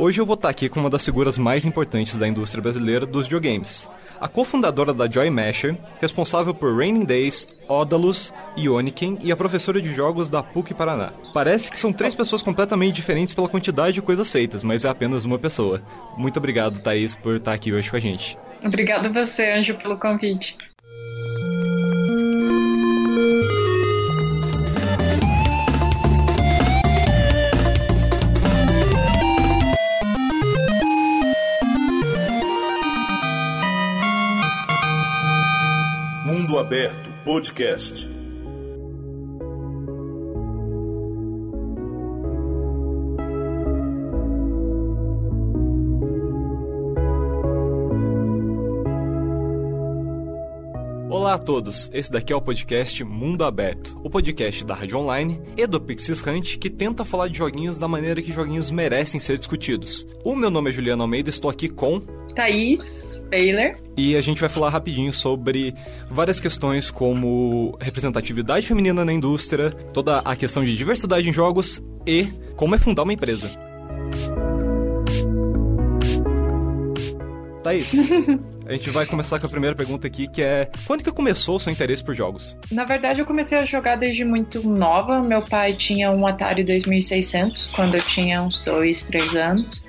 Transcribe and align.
Hoje 0.00 0.18
eu 0.18 0.24
vou 0.24 0.32
estar 0.32 0.48
aqui 0.48 0.66
com 0.66 0.80
uma 0.80 0.88
das 0.88 1.04
figuras 1.04 1.36
mais 1.36 1.66
importantes 1.66 2.18
da 2.18 2.26
indústria 2.26 2.62
brasileira 2.62 3.04
dos 3.04 3.26
videogames. 3.26 3.86
A 4.18 4.26
cofundadora 4.26 4.94
da 4.94 5.06
Joy 5.06 5.28
Masher, 5.28 5.76
responsável 6.00 6.54
por 6.54 6.74
Raining 6.74 7.04
Days, 7.04 7.46
Odalus, 7.68 8.32
Ioniken 8.56 9.18
e 9.20 9.30
a 9.30 9.36
professora 9.36 9.78
de 9.78 9.92
jogos 9.92 10.30
da 10.30 10.42
PUC 10.42 10.72
Paraná. 10.72 11.12
Parece 11.34 11.70
que 11.70 11.78
são 11.78 11.92
três 11.92 12.14
pessoas 12.14 12.40
completamente 12.40 12.96
diferentes 12.96 13.34
pela 13.34 13.46
quantidade 13.46 13.92
de 13.92 14.00
coisas 14.00 14.30
feitas, 14.30 14.62
mas 14.62 14.86
é 14.86 14.88
apenas 14.88 15.26
uma 15.26 15.38
pessoa. 15.38 15.82
Muito 16.16 16.38
obrigado, 16.38 16.80
Thaís, 16.80 17.14
por 17.14 17.36
estar 17.36 17.52
aqui 17.52 17.70
hoje 17.70 17.90
com 17.90 17.96
a 17.96 18.00
gente. 18.00 18.38
Obrigado 18.64 19.12
você, 19.12 19.52
Anjo, 19.52 19.74
pelo 19.74 19.98
convite. 19.98 20.56
Aberto 36.70 37.10
Podcast. 37.24 38.08
Olá 51.10 51.34
a 51.34 51.38
todos, 51.38 51.90
esse 51.92 52.08
daqui 52.08 52.32
é 52.32 52.36
o 52.36 52.40
podcast 52.40 53.02
Mundo 53.02 53.44
Aberto, 53.44 54.00
o 54.04 54.08
podcast 54.08 54.64
da 54.64 54.74
Rádio 54.74 54.98
Online 54.98 55.42
e 55.56 55.66
do 55.66 55.80
Pixis 55.80 56.24
Hunt 56.24 56.56
que 56.56 56.70
tenta 56.70 57.04
falar 57.04 57.26
de 57.26 57.38
joguinhos 57.38 57.78
da 57.78 57.88
maneira 57.88 58.22
que 58.22 58.30
joguinhos 58.30 58.70
merecem 58.70 59.18
ser 59.18 59.36
discutidos. 59.38 60.06
O 60.22 60.36
meu 60.36 60.52
nome 60.52 60.70
é 60.70 60.72
Juliano 60.72 61.02
Almeida, 61.02 61.30
estou 61.30 61.50
aqui 61.50 61.68
com 61.68 62.00
Thaís 62.34 63.24
Taylor. 63.30 63.74
E 63.96 64.16
a 64.16 64.20
gente 64.20 64.40
vai 64.40 64.48
falar 64.48 64.70
rapidinho 64.70 65.12
sobre 65.12 65.74
várias 66.10 66.40
questões 66.40 66.90
como 66.90 67.76
representatividade 67.80 68.66
feminina 68.66 69.04
na 69.04 69.12
indústria, 69.12 69.70
toda 69.70 70.18
a 70.18 70.34
questão 70.36 70.64
de 70.64 70.76
diversidade 70.76 71.28
em 71.28 71.32
jogos 71.32 71.82
e 72.06 72.26
como 72.56 72.74
é 72.74 72.78
fundar 72.78 73.02
uma 73.04 73.12
empresa. 73.12 73.50
Thaís, 77.62 77.92
a 78.70 78.76
gente 78.76 78.88
vai 78.90 79.04
começar 79.04 79.40
com 79.40 79.46
a 79.46 79.48
primeira 79.48 79.74
pergunta 79.74 80.06
aqui, 80.06 80.28
que 80.28 80.40
é 80.40 80.70
quando 80.86 81.02
que 81.02 81.10
começou 81.10 81.56
o 81.56 81.60
seu 81.60 81.72
interesse 81.72 82.04
por 82.04 82.14
jogos? 82.14 82.56
Na 82.70 82.84
verdade, 82.84 83.20
eu 83.20 83.26
comecei 83.26 83.58
a 83.58 83.64
jogar 83.64 83.96
desde 83.96 84.24
muito 84.24 84.66
nova. 84.66 85.20
Meu 85.20 85.42
pai 85.42 85.72
tinha 85.72 86.12
um 86.12 86.24
Atari 86.24 86.62
2600 86.62 87.66
quando 87.66 87.96
eu 87.96 88.00
tinha 88.00 88.40
uns 88.40 88.60
2, 88.60 89.02
3 89.04 89.36
anos. 89.36 89.84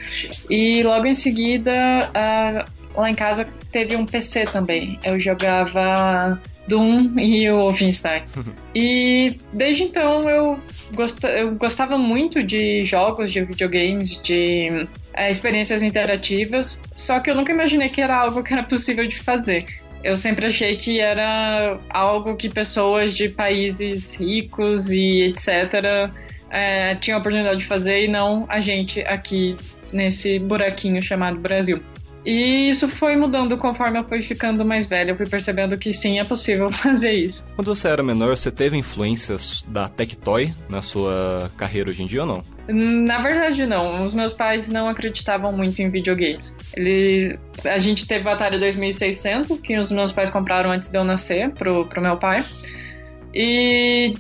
E 0.50 0.82
logo 0.82 1.06
em 1.06 1.14
seguida, 1.14 1.72
uh, 2.10 3.00
lá 3.00 3.10
em 3.10 3.14
casa 3.14 3.48
teve 3.72 3.96
um 3.96 4.06
PC 4.06 4.46
também. 4.46 5.00
Eu 5.04 5.20
jogava 5.20 6.42
Doom 6.68 7.20
e 7.20 7.50
o 7.50 7.58
Wolfenstein. 7.58 8.24
e 8.76 9.38
desde 9.54 9.84
então 9.84 10.30
eu, 10.30 10.60
gost... 10.94 11.24
eu 11.24 11.56
gostava 11.56 11.98
muito 11.98 12.44
de 12.44 12.84
jogos, 12.84 13.32
de 13.32 13.44
videogames, 13.44 14.22
de 14.22 14.88
é, 15.14 15.30
experiências 15.30 15.82
interativas, 15.82 16.82
só 16.96 17.20
que 17.20 17.30
eu 17.30 17.36
nunca 17.36 17.52
imaginei 17.52 17.90
que 17.90 18.02
era 18.02 18.16
algo 18.16 18.44
que 18.44 18.54
era 18.54 18.64
possível 18.64 19.08
de 19.08 19.20
fazer. 19.20 19.66
Eu 20.04 20.16
sempre 20.16 20.48
achei 20.48 20.76
que 20.78 21.00
era 21.00 21.78
algo 21.90 22.36
que 22.36 22.50
pessoas 22.50 23.14
de 23.14 23.30
países 23.30 24.16
ricos 24.16 24.92
e 24.92 25.24
etc. 25.24 26.12
É, 26.50 26.96
tinham 26.96 27.18
a 27.18 27.20
oportunidade 27.20 27.60
de 27.60 27.66
fazer 27.66 28.06
e 28.06 28.08
não 28.08 28.46
a 28.50 28.60
gente 28.60 29.00
aqui 29.02 29.56
nesse 29.94 30.40
buraquinho 30.40 31.02
chamado 31.02 31.40
Brasil. 31.40 31.82
E 32.26 32.70
isso 32.70 32.88
foi 32.88 33.16
mudando 33.16 33.58
conforme 33.58 33.98
eu 34.00 34.04
fui 34.04 34.22
ficando 34.22 34.64
mais 34.64 34.86
velha. 34.86 35.12
Eu 35.12 35.18
fui 35.18 35.28
percebendo 35.28 35.78
que 35.78 35.92
sim, 35.92 36.20
é 36.20 36.24
possível 36.24 36.70
fazer 36.72 37.14
isso. 37.14 37.48
Quando 37.56 37.74
você 37.74 37.88
era 37.88 38.04
menor, 38.04 38.38
você 38.38 38.52
teve 38.52 38.78
influências 38.78 39.64
da 39.68 39.90
Tectoy 39.90 40.54
na 40.70 40.82
sua 40.82 41.52
carreira 41.58 41.90
hoje 41.90 42.04
em 42.04 42.06
dia 42.06 42.22
ou 42.22 42.28
não? 42.28 42.44
Na 42.68 43.20
verdade, 43.20 43.66
não. 43.66 44.04
Os 44.04 44.14
meus 44.14 44.34
pais 44.34 44.70
não 44.70 44.88
acreditavam 44.88 45.52
muito 45.52 45.82
em 45.82 45.90
videogames. 45.90 46.56
Ele, 46.76 47.40
a 47.66 47.78
gente 47.78 48.08
teve 48.08 48.26
o 48.28 48.30
Atari 48.30 48.58
2600, 48.60 49.60
que 49.60 49.78
os 49.78 49.92
meus 49.92 50.12
pais 50.12 50.30
compraram 50.30 50.72
antes 50.72 50.90
de 50.90 50.98
eu 50.98 51.04
nascer, 51.04 51.52
pro, 51.52 51.86
pro 51.88 52.02
meu 52.02 52.18
pai. 52.18 52.46
E 53.34 54.14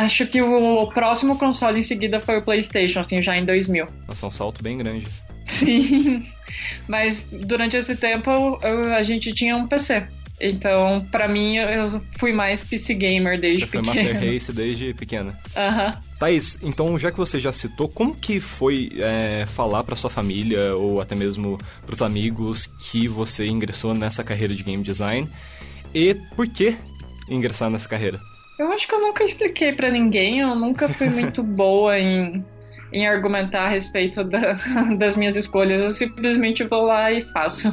acho 0.00 0.26
que 0.26 0.40
o 0.40 0.86
próximo 0.88 1.36
console 1.36 1.80
em 1.80 1.82
seguida 1.82 2.20
foi 2.20 2.38
o 2.38 2.42
PlayStation, 2.42 3.00
assim, 3.00 3.20
já 3.20 3.36
em 3.36 3.44
2000. 3.44 3.86
Nossa, 4.08 4.24
é 4.24 4.28
um 4.28 4.32
salto 4.32 4.62
bem 4.62 4.78
grande. 4.78 5.06
Sim, 5.46 6.24
mas 6.88 7.28
durante 7.30 7.76
esse 7.76 7.96
tempo 7.96 8.30
eu, 8.62 8.94
a 8.94 9.02
gente 9.02 9.32
tinha 9.32 9.56
um 9.56 9.66
PC. 9.66 10.06
Então, 10.40 11.06
para 11.12 11.28
mim, 11.28 11.56
eu 11.56 12.02
fui 12.18 12.32
mais 12.32 12.64
PC 12.64 12.94
gamer 12.94 13.40
desde 13.40 13.66
pequena. 13.66 13.84
Você 13.84 13.92
foi 13.92 14.04
Master 14.12 14.32
Race 14.32 14.52
desde 14.52 14.94
pequena. 14.94 15.38
Aham. 15.56 15.86
Uhum. 15.86 16.14
Thaís, 16.18 16.58
então 16.62 16.98
já 16.98 17.10
que 17.10 17.18
você 17.18 17.38
já 17.38 17.52
citou, 17.52 17.88
como 17.88 18.14
que 18.14 18.40
foi 18.40 18.90
é, 18.96 19.46
falar 19.46 19.84
para 19.84 19.94
sua 19.96 20.08
família 20.08 20.74
ou 20.74 21.00
até 21.00 21.14
mesmo 21.14 21.58
para 21.84 21.92
os 21.92 22.02
amigos 22.02 22.66
que 22.78 23.06
você 23.06 23.46
ingressou 23.46 23.94
nessa 23.94 24.24
carreira 24.24 24.54
de 24.54 24.62
game 24.62 24.82
design 24.82 25.28
e 25.94 26.14
por 26.34 26.48
que 26.48 26.76
ingressar 27.28 27.68
nessa 27.68 27.88
carreira? 27.88 28.20
Eu 28.58 28.72
acho 28.72 28.86
que 28.86 28.94
eu 28.94 29.00
nunca 29.00 29.24
expliquei 29.24 29.72
para 29.72 29.90
ninguém, 29.90 30.40
eu 30.40 30.54
nunca 30.54 30.88
fui 30.88 31.10
muito 31.10 31.42
boa 31.44 31.98
em 31.98 32.44
em 32.94 33.08
argumentar 33.08 33.64
a 33.64 33.68
respeito 33.68 34.22
da, 34.22 34.54
das 34.96 35.16
minhas 35.16 35.36
escolhas. 35.36 35.82
Eu 35.82 35.90
simplesmente 35.90 36.62
vou 36.62 36.82
lá 36.82 37.10
e 37.10 37.20
faço. 37.20 37.72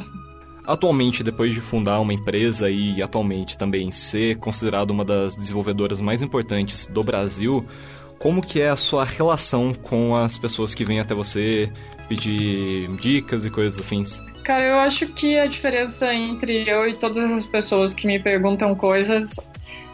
Atualmente, 0.66 1.22
depois 1.22 1.54
de 1.54 1.60
fundar 1.60 2.00
uma 2.00 2.12
empresa 2.12 2.68
e 2.70 3.00
atualmente 3.00 3.56
também 3.56 3.90
ser 3.90 4.36
considerado 4.36 4.90
uma 4.90 5.04
das 5.04 5.36
desenvolvedoras 5.36 6.00
mais 6.00 6.22
importantes 6.22 6.86
do 6.86 7.02
Brasil, 7.02 7.66
como 8.18 8.40
que 8.40 8.60
é 8.60 8.68
a 8.68 8.76
sua 8.76 9.04
relação 9.04 9.74
com 9.74 10.16
as 10.16 10.38
pessoas 10.38 10.74
que 10.74 10.84
vêm 10.84 11.00
até 11.00 11.14
você 11.14 11.70
pedir 12.08 12.88
dicas 13.00 13.44
e 13.44 13.50
coisas 13.50 13.80
afins? 13.80 14.20
Cara, 14.44 14.64
eu 14.64 14.78
acho 14.78 15.06
que 15.08 15.36
a 15.38 15.46
diferença 15.46 16.12
entre 16.12 16.68
eu 16.68 16.88
e 16.88 16.96
todas 16.96 17.30
as 17.30 17.44
pessoas 17.44 17.94
que 17.94 18.06
me 18.06 18.20
perguntam 18.20 18.74
coisas 18.74 19.36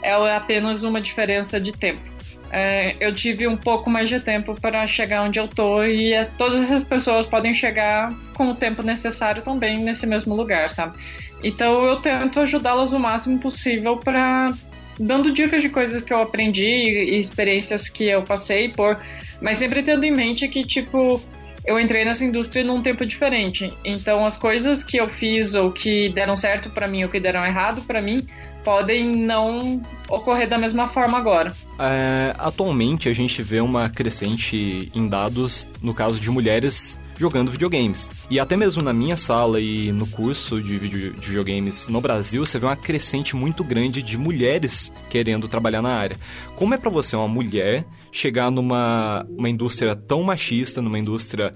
é 0.02 0.12
apenas 0.34 0.82
uma 0.82 1.00
diferença 1.00 1.58
de 1.58 1.72
tempo 1.72 2.17
é, 2.50 2.97
eu 3.00 3.12
tive 3.14 3.47
um 3.47 3.56
pouco 3.56 3.91
mais 3.91 4.09
de 4.09 4.20
tempo 4.20 4.59
para 4.59 4.86
chegar 4.86 5.22
onde 5.22 5.38
eu 5.38 5.47
tô 5.47 5.84
e 5.84 6.14
é, 6.14 6.25
todas 6.25 6.62
essas 6.62 6.82
pessoas 6.82 7.26
podem 7.26 7.53
chegar 7.53 8.12
com 8.34 8.50
o 8.50 8.54
tempo 8.54 8.82
necessário 8.82 9.42
também 9.42 9.78
nesse 9.78 10.06
mesmo 10.06 10.34
lugar, 10.34 10.70
sabe? 10.70 10.97
Então 11.42 11.84
eu 11.84 11.97
tento 11.97 12.41
ajudá-las 12.41 12.92
o 12.92 12.98
máximo 12.98 13.38
possível 13.38 13.97
para 13.97 14.53
dando 14.98 15.31
dicas 15.31 15.62
de 15.62 15.69
coisas 15.69 16.03
que 16.03 16.12
eu 16.12 16.20
aprendi 16.20 16.64
e 16.64 17.19
experiências 17.19 17.88
que 17.88 18.04
eu 18.04 18.22
passei 18.22 18.70
por, 18.70 19.00
mas 19.41 19.58
sempre 19.58 19.82
tendo 19.82 20.04
em 20.04 20.10
mente 20.10 20.48
que 20.48 20.64
tipo 20.64 21.22
eu 21.64 21.78
entrei 21.78 22.03
nessa 22.03 22.25
indústria 22.25 22.64
num 22.64 22.81
tempo 22.81 23.04
diferente. 23.04 23.72
Então 23.84 24.25
as 24.25 24.38
coisas 24.38 24.82
que 24.82 24.97
eu 24.97 25.08
fiz 25.08 25.54
ou 25.54 25.70
que 25.70 26.08
deram 26.08 26.34
certo 26.34 26.70
para 26.70 26.88
mim 26.88 27.04
ou 27.04 27.10
que 27.10 27.20
deram 27.20 27.44
errado 27.44 27.82
para 27.82 28.00
mim 28.00 28.26
podem 28.64 29.14
não 29.14 29.80
ocorrer 30.08 30.48
da 30.48 30.58
mesma 30.58 30.88
forma 30.88 31.19
agora. 31.19 31.52
É, 31.78 32.34
atualmente 32.38 33.08
a 33.08 33.12
gente 33.12 33.42
vê 33.42 33.60
uma 33.60 33.88
crescente 33.88 34.91
em 34.94 35.08
dados 35.08 35.69
no 35.82 35.94
caso 35.94 36.20
de 36.20 36.30
mulheres 36.30 37.00
jogando 37.19 37.50
videogames. 37.50 38.10
E 38.30 38.38
até 38.38 38.56
mesmo 38.56 38.82
na 38.82 38.92
minha 38.92 39.16
sala 39.16 39.60
e 39.60 39.91
no 39.92 40.06
curso 40.06 40.62
de, 40.62 40.78
video, 40.78 41.12
de 41.12 41.26
videogames 41.26 41.88
no 41.88 42.00
Brasil, 42.00 42.46
você 42.46 42.58
vê 42.58 42.66
uma 42.66 42.76
crescente 42.76 43.34
muito 43.34 43.64
grande 43.64 44.00
de 44.00 44.16
mulheres 44.16 44.92
querendo 45.10 45.48
trabalhar 45.48 45.82
na 45.82 45.90
área. 45.90 46.16
Como 46.54 46.72
é 46.75 46.78
para 46.78 46.88
você, 46.88 47.16
uma 47.16 47.28
mulher, 47.28 47.84
chegar 48.12 48.50
numa 48.50 49.26
uma 49.36 49.50
indústria 49.50 49.96
tão 49.96 50.22
machista, 50.22 50.81
numa 50.81 50.99
indústria 50.99 51.52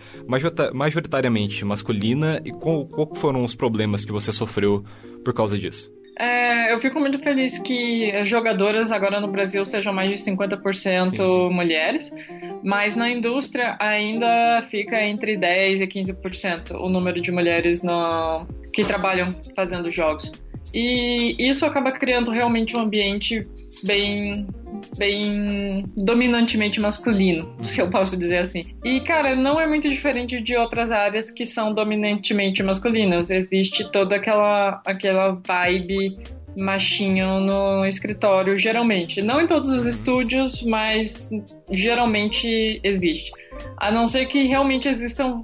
majoritariamente 0.75 1.65
masculina, 1.65 2.43
e 2.45 2.51
qual, 2.51 2.85
qual 2.87 3.09
foram 3.15 3.45
os 3.45 3.55
problemas 3.55 4.05
que 4.05 4.13
você 4.13 4.33
sofreu 4.33 4.85
por 5.25 5.33
causa 5.33 5.57
disso? 5.57 5.93
É, 6.19 6.73
eu 6.73 6.81
fico 6.81 7.01
muito 7.01 7.19
feliz 7.19 7.59
que 7.59 8.11
as 8.13 8.29
jogadoras 8.29 8.93
agora 8.93 9.21
no 9.21 9.29
Brasil 9.29 9.65
sejam 9.65 9.93
mais 9.93 10.11
de 10.11 10.17
50% 10.17 11.11
sim, 11.11 11.17
sim. 11.17 11.51
mulheres, 11.51 12.15
mas 12.63 12.95
na 12.95 13.09
indústria 13.11 13.77
ainda 13.81 14.61
fica 14.63 15.03
entre 15.03 15.37
10% 15.37 15.81
e 15.81 15.87
15% 15.87 16.73
o 16.73 16.89
número 16.89 17.21
de 17.21 17.33
mulheres 17.33 17.83
no, 17.83 18.47
que 18.73 18.85
trabalham 18.85 19.35
fazendo 19.57 19.91
jogos. 19.91 20.33
E 20.75 21.35
isso 21.39 21.65
acaba 21.67 21.91
criando 21.93 22.31
realmente 22.31 22.77
um 22.77 22.81
ambiente 22.81 23.47
bem 23.83 24.47
bem 24.97 25.85
dominantemente 25.97 26.81
masculino, 26.81 27.57
se 27.63 27.81
eu 27.81 27.91
posso 27.91 28.17
dizer 28.17 28.39
assim. 28.39 28.63
E 28.85 29.01
cara, 29.01 29.37
não 29.37 29.61
é 29.61 29.67
muito 29.67 29.89
diferente 29.89 30.41
de 30.41 30.57
outras 30.57 30.91
áreas 30.91 31.31
que 31.31 31.45
são 31.47 31.73
dominantemente 31.73 32.63
masculinas. 32.63 33.31
Existe 33.31 33.91
toda 33.91 34.17
aquela 34.17 34.81
aquela 34.85 35.41
vibe 35.47 36.17
machinho 36.57 37.41
no 37.41 37.87
escritório, 37.87 38.57
geralmente. 38.57 39.23
Não 39.23 39.41
em 39.41 39.47
todos 39.47 39.71
os 39.71 39.87
estúdios, 39.87 40.63
mas 40.63 41.31
geralmente 41.71 42.81
existe. 42.83 43.33
A 43.77 43.91
não 43.91 44.07
ser 44.07 44.27
que 44.27 44.45
realmente 44.45 44.89
existam 44.89 45.43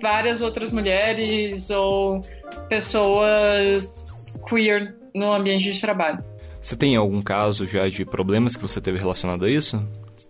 várias 0.00 0.42
outras 0.42 0.70
mulheres 0.70 1.70
ou 1.70 2.20
pessoas 2.68 4.06
queer 4.48 4.94
no 5.14 5.32
ambiente 5.32 5.72
de 5.72 5.80
trabalho. 5.80 6.22
Você 6.64 6.76
tem 6.76 6.96
algum 6.96 7.20
caso 7.20 7.66
já 7.66 7.86
de 7.90 8.06
problemas 8.06 8.56
que 8.56 8.62
você 8.62 8.80
teve 8.80 8.98
relacionado 8.98 9.44
a 9.44 9.50
isso? 9.50 9.84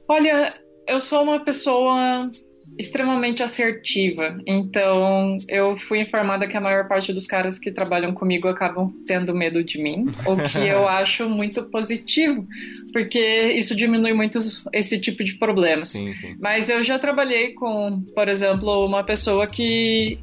Olha, 0.09 0.53
eu 0.85 0.99
sou 0.99 1.23
uma 1.23 1.39
pessoa 1.45 2.29
extremamente 2.77 3.41
assertiva. 3.41 4.37
Então, 4.45 5.39
eu 5.49 5.77
fui 5.77 6.01
informada 6.01 6.49
que 6.49 6.57
a 6.57 6.61
maior 6.61 6.89
parte 6.89 7.13
dos 7.13 7.25
caras 7.25 7.57
que 7.57 7.71
trabalham 7.71 8.13
comigo 8.13 8.49
acabam 8.49 8.93
tendo 9.07 9.33
medo 9.33 9.63
de 9.63 9.81
mim, 9.81 10.07
o 10.27 10.37
que 10.49 10.59
eu 10.59 10.89
acho 10.91 11.31
muito 11.31 11.63
positivo, 11.71 12.45
porque 12.93 13.53
isso 13.53 13.77
diminui 13.77 14.13
muito 14.13 14.41
esse 14.73 15.01
tipo 15.01 15.23
de 15.23 15.35
problemas. 15.35 15.91
Sim, 15.91 16.13
sim. 16.15 16.35
Mas 16.41 16.69
eu 16.69 16.83
já 16.83 16.99
trabalhei 16.99 17.53
com, 17.53 18.03
por 18.13 18.27
exemplo, 18.27 18.85
uma 18.85 19.05
pessoa 19.05 19.47
que, 19.47 20.19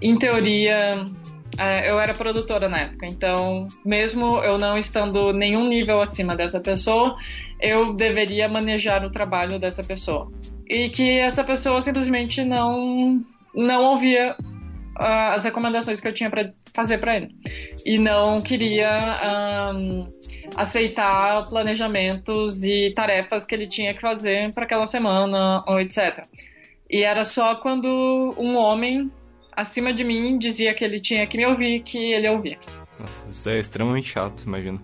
em 0.00 0.16
teoria, 0.16 1.04
eu 1.88 1.98
era 1.98 2.14
produtora 2.14 2.68
na 2.68 2.80
época, 2.80 3.06
então, 3.06 3.68
mesmo 3.84 4.42
eu 4.42 4.58
não 4.58 4.76
estando 4.76 5.32
nenhum 5.32 5.68
nível 5.68 6.00
acima 6.00 6.36
dessa 6.36 6.60
pessoa, 6.60 7.16
eu 7.60 7.94
deveria 7.94 8.48
manejar 8.48 9.04
o 9.04 9.10
trabalho 9.10 9.58
dessa 9.58 9.82
pessoa 9.82 10.30
e 10.68 10.88
que 10.88 11.18
essa 11.18 11.44
pessoa 11.44 11.80
simplesmente 11.80 12.44
não 12.44 13.24
não 13.54 13.84
ouvia 13.84 14.36
uh, 14.98 15.32
as 15.34 15.44
recomendações 15.44 16.00
que 16.00 16.08
eu 16.08 16.12
tinha 16.12 16.28
para 16.28 16.52
fazer 16.74 16.98
para 16.98 17.16
ele 17.16 17.34
e 17.84 17.98
não 17.98 18.40
queria 18.40 19.72
um, 19.74 20.06
aceitar 20.54 21.44
planejamentos 21.48 22.62
e 22.64 22.92
tarefas 22.94 23.46
que 23.46 23.54
ele 23.54 23.66
tinha 23.66 23.94
que 23.94 24.00
fazer 24.00 24.52
para 24.52 24.64
aquela 24.64 24.86
semana 24.86 25.64
ou 25.66 25.80
etc. 25.80 26.24
E 26.90 27.02
era 27.02 27.24
só 27.24 27.54
quando 27.54 28.34
um 28.36 28.56
homem 28.56 29.10
acima 29.56 29.92
de 29.92 30.04
mim 30.04 30.38
dizia 30.38 30.74
que 30.74 30.84
ele 30.84 31.00
tinha 31.00 31.26
que 31.26 31.36
me 31.38 31.46
ouvir 31.46 31.82
que 31.82 32.12
ele 32.12 32.28
ouvia. 32.28 32.58
Nossa, 33.00 33.26
isso 33.30 33.48
é 33.48 33.58
extremamente 33.58 34.10
chato, 34.10 34.42
imagino. 34.46 34.80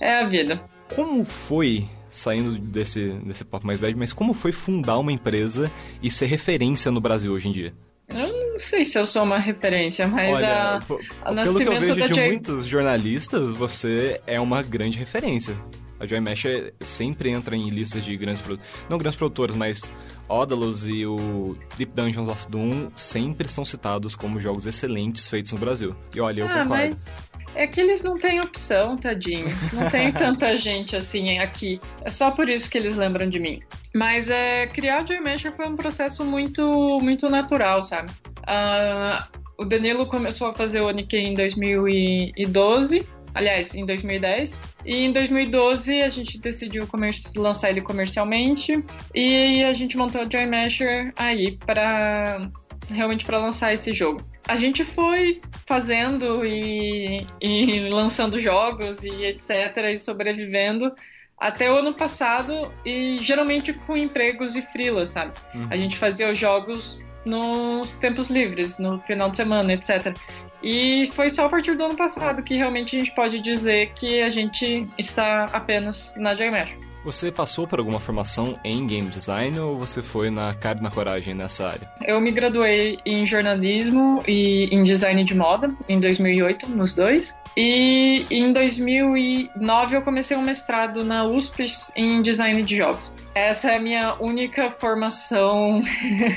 É, 0.00 0.08
é 0.08 0.18
a 0.20 0.28
vida. 0.28 0.62
Como 0.94 1.24
foi 1.24 1.86
saindo 2.10 2.58
desse, 2.58 3.08
desse 3.24 3.44
papo 3.44 3.66
mais 3.66 3.80
bad, 3.80 3.96
mas 3.96 4.12
como 4.12 4.34
foi 4.34 4.52
fundar 4.52 4.98
uma 4.98 5.10
empresa 5.10 5.70
e 6.02 6.10
ser 6.10 6.26
referência 6.26 6.90
no 6.90 7.00
Brasil 7.00 7.32
hoje 7.32 7.48
em 7.48 7.52
dia? 7.52 7.74
Eu 8.08 8.52
não 8.52 8.58
sei 8.58 8.84
se 8.84 8.98
eu 8.98 9.06
sou 9.06 9.22
uma 9.22 9.38
referência, 9.38 10.06
mas 10.06 10.36
Olha, 10.36 10.48
a, 10.48 10.76
a 11.22 11.34
pelo 11.34 11.58
que 11.58 11.64
eu 11.64 11.80
vejo 11.80 11.94
de 11.94 12.08
J... 12.08 12.26
muitos 12.26 12.66
jornalistas, 12.66 13.52
você 13.52 14.20
é 14.26 14.38
uma 14.38 14.62
grande 14.62 14.98
referência. 14.98 15.56
A 16.02 16.06
Joy 16.06 16.18
Mesh 16.18 16.46
sempre 16.80 17.30
entra 17.30 17.54
em 17.54 17.68
listas 17.68 18.04
de 18.04 18.16
grandes 18.16 18.42
produtores. 18.42 18.72
Não 18.90 18.98
grandes 18.98 19.16
produtores, 19.16 19.54
mas 19.54 19.88
Odalus 20.28 20.84
e 20.84 21.06
o 21.06 21.56
Deep 21.76 21.92
Dungeons 21.94 22.28
of 22.28 22.48
Doom 22.48 22.90
sempre 22.96 23.48
são 23.48 23.64
citados 23.64 24.16
como 24.16 24.40
jogos 24.40 24.66
excelentes 24.66 25.28
feitos 25.28 25.52
no 25.52 25.58
Brasil. 25.58 25.94
E 26.12 26.20
olha, 26.20 26.40
eu 26.40 26.46
ah, 26.46 26.64
concordo. 26.64 26.88
Mas... 26.88 27.22
É 27.54 27.68
que 27.68 27.80
eles 27.80 28.02
não 28.02 28.18
têm 28.18 28.40
opção, 28.40 28.96
tadinhos. 28.96 29.72
Não 29.72 29.88
tem 29.88 30.10
tanta 30.12 30.56
gente 30.56 30.96
assim 30.96 31.38
aqui. 31.38 31.80
É 32.02 32.10
só 32.10 32.32
por 32.32 32.50
isso 32.50 32.68
que 32.68 32.76
eles 32.76 32.96
lembram 32.96 33.28
de 33.28 33.38
mim. 33.38 33.60
Mas 33.94 34.28
é, 34.28 34.66
criar 34.66 35.06
Joy 35.06 35.20
Masher 35.20 35.52
foi 35.52 35.68
um 35.68 35.76
processo 35.76 36.24
muito, 36.24 36.98
muito 37.00 37.28
natural, 37.28 37.80
sabe? 37.80 38.10
Uh, 38.40 39.40
o 39.56 39.64
Danilo 39.64 40.06
começou 40.06 40.48
a 40.48 40.54
fazer 40.54 40.80
o 40.80 40.88
Oniken 40.88 41.32
em 41.32 41.34
2012. 41.34 43.06
Aliás, 43.34 43.74
em 43.74 43.86
2010. 43.86 44.58
E 44.84 44.96
em 44.96 45.12
2012 45.12 46.02
a 46.02 46.08
gente 46.08 46.38
decidiu 46.38 46.88
lançar 47.36 47.70
ele 47.70 47.80
comercialmente. 47.80 48.84
E 49.14 49.62
a 49.64 49.72
gente 49.72 49.96
montou 49.96 50.22
o 50.22 50.30
Joy 50.30 50.46
Masher 50.46 51.12
aí 51.16 51.56
para 51.64 52.50
realmente 52.90 53.24
para 53.24 53.38
lançar 53.38 53.72
esse 53.72 53.92
jogo 53.92 54.24
a 54.46 54.56
gente 54.56 54.84
foi 54.84 55.40
fazendo 55.64 56.44
e, 56.44 57.26
e 57.40 57.88
lançando 57.88 58.40
jogos 58.40 59.04
e 59.04 59.24
etc. 59.24 59.76
e 59.92 59.96
sobrevivendo 59.96 60.92
até 61.38 61.70
o 61.70 61.76
ano 61.76 61.94
passado 61.94 62.72
e 62.84 63.18
geralmente 63.18 63.72
com 63.72 63.96
empregos 63.96 64.56
e 64.56 64.62
frilas, 64.62 65.10
sabe? 65.10 65.32
Uhum. 65.54 65.68
A 65.70 65.76
gente 65.76 65.96
fazia 65.96 66.30
os 66.30 66.38
jogos 66.38 67.02
nos 67.24 67.92
tempos 67.94 68.30
livres, 68.30 68.78
no 68.78 69.00
final 69.00 69.30
de 69.30 69.36
semana, 69.36 69.72
etc. 69.72 70.16
E 70.62 71.10
foi 71.14 71.30
só 71.30 71.46
a 71.46 71.48
partir 71.48 71.76
do 71.76 71.84
ano 71.84 71.96
passado 71.96 72.42
que 72.42 72.56
realmente 72.56 72.96
a 72.96 72.98
gente 72.98 73.14
pode 73.14 73.40
dizer 73.40 73.92
que 73.94 74.22
a 74.22 74.30
gente 74.30 74.88
está 74.98 75.44
apenas 75.52 76.12
na 76.16 76.34
Joymesh. 76.34 76.76
Você 77.04 77.32
passou 77.32 77.66
por 77.66 77.80
alguma 77.80 77.98
formação 77.98 78.56
em 78.62 78.86
game 78.86 79.08
design 79.08 79.58
ou 79.58 79.76
você 79.76 80.00
foi 80.00 80.30
na 80.30 80.54
cara 80.54 80.80
na 80.80 80.88
coragem 80.90 81.34
nessa 81.34 81.66
área? 81.66 81.90
Eu 82.04 82.20
me 82.20 82.30
graduei 82.30 82.98
em 83.04 83.26
jornalismo 83.26 84.22
e 84.26 84.68
em 84.70 84.84
design 84.84 85.24
de 85.24 85.34
moda 85.34 85.74
em 85.88 85.98
2008, 85.98 86.68
nos 86.70 86.94
dois. 86.94 87.34
E 87.56 88.24
em 88.30 88.52
2009 88.52 89.96
eu 89.96 90.02
comecei 90.02 90.36
um 90.36 90.42
mestrado 90.42 91.04
na 91.04 91.24
USP 91.24 91.66
em 91.96 92.22
design 92.22 92.62
de 92.62 92.76
jogos. 92.76 93.12
Essa 93.34 93.72
é 93.72 93.76
a 93.76 93.80
minha 93.80 94.14
única 94.20 94.70
formação 94.70 95.80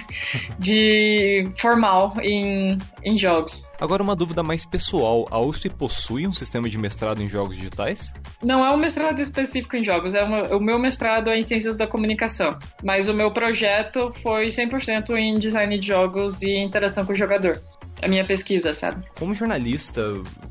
de 0.58 1.50
formal 1.58 2.14
em, 2.22 2.78
em 3.04 3.18
jogos. 3.18 3.68
Agora 3.80 4.02
uma 4.02 4.16
dúvida 4.16 4.42
mais 4.42 4.66
pessoal, 4.66 5.28
a 5.30 5.40
USP 5.40 5.70
possui 5.70 6.26
um 6.26 6.32
sistema 6.34 6.70
de 6.70 6.78
mestrado 6.78 7.22
em 7.22 7.28
jogos 7.28 7.58
digitais? 7.58 8.14
Não 8.42 8.66
é 8.66 8.72
um 8.72 8.78
mestrado 8.78 9.20
específico 9.20 9.76
em 9.76 9.84
jogos, 9.84 10.16
é 10.16 10.24
uma, 10.24 10.56
o 10.56 10.60
meu 10.60 10.80
mestrado 10.80 11.30
é 11.30 11.38
em 11.38 11.44
ciências 11.44 11.76
da 11.76 11.86
comunicação, 11.86 12.58
mas 12.82 13.10
o 13.10 13.14
meu 13.14 13.32
projeto 13.32 14.14
foi 14.24 14.48
100% 14.48 15.16
em 15.18 15.38
design 15.38 15.78
de 15.78 15.88
jogos 15.88 16.42
e 16.42 16.56
interação 16.56 17.06
com 17.06 17.12
o 17.12 17.16
jogador 17.16 17.62
a 18.02 18.08
minha 18.08 18.26
pesquisa, 18.26 18.74
sabe? 18.74 19.06
Como 19.18 19.34
jornalista, 19.34 20.02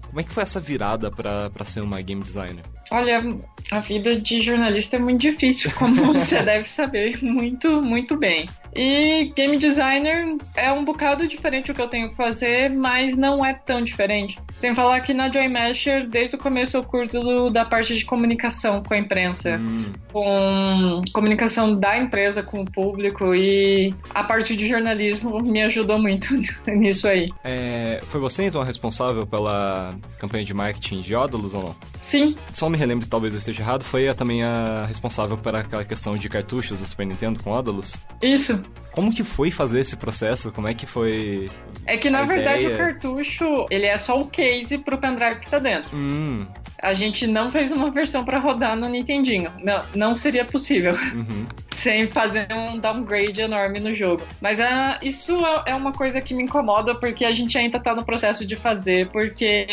como 0.07 0.21
é 0.21 0.25
que 0.25 0.33
foi 0.33 0.43
essa 0.43 0.61
virada 0.61 1.11
para 1.11 1.65
ser 1.65 1.81
uma 1.81 2.01
game 2.01 2.23
designer? 2.23 2.65
Olha, 2.91 3.23
a 3.71 3.81
vida 3.81 4.19
de 4.21 4.43
jornalista 4.43 4.97
é 4.97 4.99
muito 4.99 5.21
difícil, 5.21 5.71
como 5.79 5.95
você 6.13 6.43
deve 6.43 6.69
saber 6.69 7.23
muito, 7.23 7.83
muito 7.83 8.17
bem. 8.17 8.49
E 8.77 9.33
game 9.37 9.57
designer 9.57 10.37
é 10.57 10.73
um 10.73 10.85
bocado 10.85 11.29
diferente 11.29 11.71
o 11.71 11.75
que 11.75 11.81
eu 11.81 11.87
tenho 11.87 12.11
que 12.11 12.17
fazer, 12.17 12.69
mas 12.69 13.17
não 13.17 13.45
é 13.45 13.55
tão 13.55 13.81
diferente. 13.81 14.37
Sem 14.57 14.75
falar 14.75 15.01
que 15.01 15.15
na 15.15 15.31
Joy 15.31 15.49
Masher, 15.49 16.09
desde 16.09 16.35
o 16.35 16.39
começo 16.39 16.77
eu 16.77 16.83
curto 16.83 17.51
da 17.51 17.65
parte 17.65 17.95
de 17.97 18.05
comunicação 18.05 18.83
com 18.83 18.95
a 18.95 18.99
imprensa, 18.99 19.59
hum. 19.59 19.93
com 20.13 21.03
comunicação 21.13 21.77
da 21.77 21.97
empresa 21.97 22.43
com 22.43 22.63
o 22.63 22.65
público 22.65 23.33
e 23.33 23.95
a 24.11 24.25
parte 24.25 24.57
de 24.57 24.67
jornalismo 24.67 25.41
me 25.41 25.63
ajudou 25.63 26.01
muito 26.01 26.29
nisso 26.67 27.07
aí. 27.07 27.29
É, 27.45 28.03
foi 28.09 28.21
você 28.21 28.45
então 28.45 28.61
a 28.61 28.65
responsável 28.65 29.25
pela 29.25 29.95
campanha 30.19 30.45
de 30.45 30.53
marketing 30.53 31.01
de 31.01 31.15
Odalus 31.15 31.55
ou 31.55 31.63
não? 31.63 31.77
Sim. 32.01 32.35
Só 32.53 32.69
me 32.69 32.77
relembre, 32.77 33.07
talvez 33.07 33.35
eu 33.35 33.39
esteja 33.39 33.54
errado, 33.61 33.85
foi 33.85 34.09
a, 34.09 34.15
também 34.15 34.43
a 34.43 34.87
responsável 34.87 35.37
por 35.37 35.55
aquela 35.55 35.85
questão 35.85 36.15
de 36.15 36.29
cartuchos 36.29 36.81
do 36.81 36.87
Super 36.87 37.07
Nintendo 37.07 37.43
com 37.43 37.51
Odalus? 37.51 37.97
Isso. 38.23 38.63
Como 38.93 39.13
que 39.13 39.25
foi 39.25 39.51
fazer 39.51 39.81
esse 39.81 39.97
processo? 39.97 40.53
Como 40.53 40.69
é 40.69 40.75
que 40.75 40.87
foi? 40.87 41.51
É 41.85 41.97
que 41.97 42.09
na 42.09 42.23
verdade 42.23 42.63
ideia? 42.63 42.75
o 42.75 42.79
cartucho, 42.79 43.67
ele 43.69 43.87
é 43.87 43.99
só 43.99 44.21
um 44.21 44.29
case 44.29 44.79
pro 44.79 44.99
pendrive 44.99 45.41
que 45.41 45.51
tá 45.51 45.59
dentro. 45.59 45.97
Hum. 45.97 46.47
A 46.81 46.93
gente 46.93 47.27
não 47.27 47.51
fez 47.51 47.73
uma 47.73 47.91
versão 47.91 48.25
para 48.25 48.39
rodar 48.39 48.77
no 48.77 48.89
Nintendinho. 48.89 49.51
Não, 49.63 49.83
não 49.95 50.15
seria 50.15 50.45
possível. 50.45 50.93
Uhum. 50.93 51.47
Sem 51.75 52.07
fazer 52.07 52.47
um 52.53 52.79
downgrade 52.79 53.41
enorme 53.41 53.81
no 53.81 53.93
jogo. 53.93 54.23
Mas 54.41 54.61
uh, 54.61 54.99
isso 55.03 55.35
é, 55.45 55.71
é 55.71 55.75
uma 55.75 55.93
coisa 55.93 56.21
que 56.21 56.35
me 56.35 56.43
incomoda 56.43 56.95
porque 56.95 57.25
a 57.25 57.33
gente 57.33 57.57
ainda 57.59 57.81
tá 57.81 57.95
no 57.95 58.05
processo 58.05 58.47
de 58.47 58.55
fazer, 58.55 59.09
porque 59.09 59.67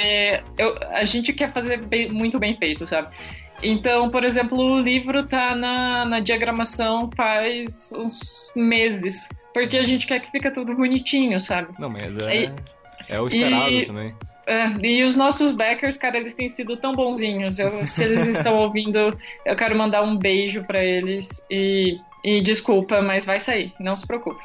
eu, 0.58 0.78
a 0.92 1.04
gente 1.04 1.34
quer 1.34 1.52
fazer 1.52 1.86
bem, 1.86 2.10
muito 2.10 2.40
bem 2.40 2.56
feito, 2.58 2.88
sabe? 2.88 3.10
Então, 3.64 4.10
por 4.10 4.24
exemplo, 4.24 4.58
o 4.58 4.80
livro 4.80 5.24
tá 5.24 5.56
na, 5.56 6.06
na 6.06 6.20
diagramação 6.20 7.10
faz 7.16 7.92
uns 7.94 8.52
meses. 8.56 9.30
Porque 9.54 9.78
a 9.78 9.84
gente 9.84 10.08
quer 10.08 10.20
que 10.20 10.32
fique 10.32 10.50
tudo 10.52 10.76
bonitinho, 10.76 11.40
sabe? 11.40 11.74
Não, 11.78 11.90
mas 11.90 12.18
é, 12.18 12.46
e, 12.46 12.52
é 13.10 13.22
o 13.22 13.28
esperado 13.28 13.72
e, 13.72 13.86
também. 13.86 14.16
É, 14.48 14.68
e 14.86 15.04
os 15.04 15.16
nossos 15.16 15.52
backers, 15.52 15.98
cara, 15.98 16.18
eles 16.18 16.34
têm 16.34 16.48
sido 16.48 16.78
tão 16.78 16.96
bonzinhos. 16.96 17.60
Eu, 17.60 17.86
se 17.86 18.04
eles 18.04 18.28
estão 18.28 18.56
ouvindo, 18.60 19.18
eu 19.46 19.56
quero 19.56 19.78
mandar 19.78 20.02
um 20.02 20.18
beijo 20.18 20.64
para 20.64 20.84
eles. 20.84 21.46
E, 21.50 22.00
e 22.24 22.42
desculpa, 22.42 23.02
mas 23.02 23.26
vai 23.26 23.40
sair, 23.40 23.74
não 23.80 23.96
se 23.96 24.08
preocupe. 24.08 24.42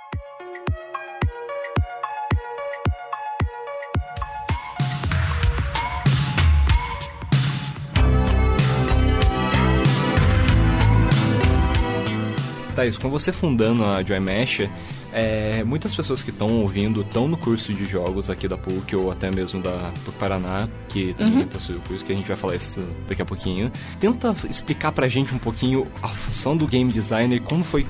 Com 13.01 13.09
você 13.09 13.33
fundando 13.33 13.83
a 13.83 14.03
Joy 14.03 14.21
Mesh, 14.21 14.69
é, 15.11 15.65
muitas 15.65 15.97
pessoas 15.97 16.23
que 16.23 16.29
estão 16.29 16.61
ouvindo 16.61 17.01
estão 17.01 17.27
no 17.27 17.39
curso 17.39 17.73
de 17.73 17.87
jogos 17.87 18.29
aqui 18.29 18.47
da 18.47 18.59
PUC 18.59 18.95
ou 18.95 19.11
até 19.11 19.31
mesmo 19.31 19.63
da 19.63 19.91
PUC 20.05 20.19
Paraná, 20.19 20.69
que 20.87 21.15
também 21.15 21.39
uhum. 21.39 21.49
possui 21.49 21.77
o 21.77 21.81
curso, 21.81 22.05
que 22.05 22.13
a 22.13 22.15
gente 22.15 22.29
vai 22.29 22.37
falar 22.37 22.55
isso 22.55 22.87
daqui 23.09 23.23
a 23.23 23.25
pouquinho. 23.25 23.73
Tenta 23.99 24.37
explicar 24.51 24.93
pra 24.93 25.09
gente 25.09 25.35
um 25.35 25.39
pouquinho 25.39 25.87
a 26.03 26.09
função 26.09 26.55
do 26.55 26.67
game 26.67 26.93
designer, 26.93 27.41
como 27.41 27.65
foi 27.65 27.87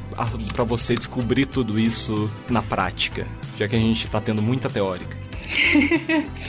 para 0.55 0.62
você 0.62 0.95
descobrir 0.95 1.47
tudo 1.47 1.81
isso 1.81 2.31
na 2.49 2.62
prática, 2.62 3.26
já 3.59 3.66
que 3.66 3.75
a 3.75 3.81
gente 3.81 4.09
tá 4.09 4.21
tendo 4.21 4.40
muita 4.40 4.71
teórica. 4.71 5.16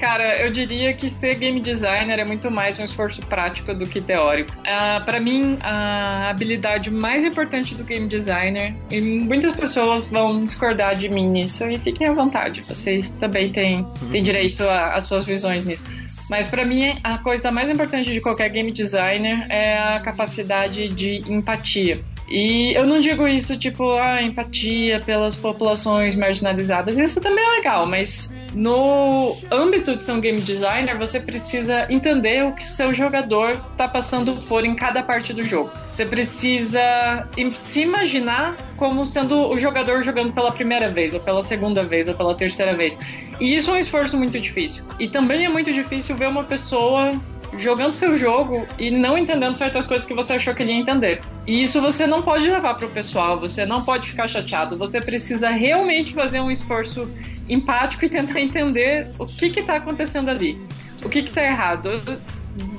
Cara, 0.00 0.40
eu 0.40 0.50
diria 0.50 0.94
que 0.94 1.10
ser 1.10 1.34
game 1.34 1.60
designer 1.60 2.18
é 2.18 2.24
muito 2.24 2.50
mais 2.50 2.78
um 2.78 2.84
esforço 2.84 3.20
prático 3.26 3.74
do 3.74 3.86
que 3.86 4.00
teórico. 4.00 4.50
Uh, 4.50 4.62
ah, 4.66 5.02
para 5.04 5.20
mim, 5.20 5.58
a 5.60 6.30
habilidade 6.30 6.90
mais 6.90 7.22
importante 7.22 7.74
do 7.74 7.84
game 7.84 8.08
designer, 8.08 8.74
e 8.90 8.98
muitas 8.98 9.54
pessoas 9.54 10.08
vão 10.08 10.46
discordar 10.46 10.96
de 10.96 11.10
mim 11.10 11.28
nisso, 11.28 11.68
e 11.68 11.78
fiquem 11.78 12.08
à 12.08 12.14
vontade, 12.14 12.62
vocês 12.62 13.10
também 13.10 13.52
têm, 13.52 13.86
têm 14.10 14.22
direito 14.22 14.62
às 14.66 15.04
suas 15.04 15.26
visões 15.26 15.66
nisso. 15.66 15.84
Mas 16.30 16.48
para 16.48 16.64
mim, 16.64 16.94
a 17.04 17.18
coisa 17.18 17.50
mais 17.50 17.68
importante 17.68 18.10
de 18.10 18.22
qualquer 18.22 18.48
game 18.48 18.72
designer 18.72 19.46
é 19.50 19.76
a 19.76 20.00
capacidade 20.00 20.88
de 20.88 21.22
empatia. 21.30 22.02
E 22.30 22.72
eu 22.76 22.86
não 22.86 23.00
digo 23.00 23.26
isso 23.26 23.58
tipo, 23.58 23.92
ah, 23.94 24.22
empatia 24.22 25.00
pelas 25.00 25.34
populações 25.34 26.14
marginalizadas. 26.14 26.96
Isso 26.96 27.20
também 27.20 27.44
é 27.44 27.56
legal, 27.56 27.84
mas 27.84 28.39
no 28.54 29.36
âmbito 29.50 29.96
de 29.96 30.04
ser 30.04 30.12
um 30.12 30.20
game 30.20 30.40
designer, 30.40 30.98
você 30.98 31.20
precisa 31.20 31.86
entender 31.90 32.44
o 32.44 32.54
que 32.54 32.64
seu 32.64 32.92
jogador 32.92 33.60
está 33.72 33.86
passando 33.86 34.36
por 34.48 34.64
em 34.64 34.74
cada 34.74 35.02
parte 35.02 35.32
do 35.32 35.42
jogo. 35.42 35.70
Você 35.90 36.04
precisa 36.04 37.28
se 37.52 37.82
imaginar 37.82 38.56
como 38.76 39.04
sendo 39.06 39.48
o 39.48 39.58
jogador 39.58 40.02
jogando 40.02 40.32
pela 40.32 40.52
primeira 40.52 40.90
vez, 40.90 41.14
ou 41.14 41.20
pela 41.20 41.42
segunda 41.42 41.82
vez, 41.82 42.08
ou 42.08 42.14
pela 42.14 42.34
terceira 42.34 42.74
vez. 42.74 42.98
E 43.38 43.54
isso 43.54 43.70
é 43.70 43.74
um 43.74 43.78
esforço 43.78 44.16
muito 44.16 44.38
difícil. 44.38 44.84
E 44.98 45.08
também 45.08 45.44
é 45.44 45.48
muito 45.48 45.72
difícil 45.72 46.16
ver 46.16 46.28
uma 46.28 46.44
pessoa 46.44 47.12
jogando 47.56 47.92
seu 47.92 48.16
jogo 48.16 48.66
e 48.78 48.90
não 48.90 49.18
entendendo 49.18 49.56
certas 49.56 49.86
coisas 49.86 50.06
que 50.06 50.14
você 50.14 50.34
achou 50.34 50.54
que 50.54 50.62
ele 50.62 50.72
ia 50.72 50.78
entender. 50.78 51.20
E 51.46 51.62
isso 51.62 51.80
você 51.80 52.06
não 52.06 52.22
pode 52.22 52.48
levar 52.48 52.74
para 52.74 52.86
o 52.86 52.90
pessoal, 52.90 53.38
você 53.38 53.66
não 53.66 53.82
pode 53.82 54.08
ficar 54.08 54.28
chateado, 54.28 54.76
você 54.76 55.00
precisa 55.00 55.50
realmente 55.50 56.14
fazer 56.14 56.40
um 56.40 56.50
esforço 56.50 57.10
empático 57.48 58.04
e 58.04 58.08
tentar 58.08 58.40
entender 58.40 59.08
o 59.18 59.26
que 59.26 59.46
está 59.46 59.76
acontecendo 59.76 60.30
ali, 60.30 60.58
o 61.04 61.08
que 61.08 61.20
está 61.20 61.42
errado, 61.42 62.00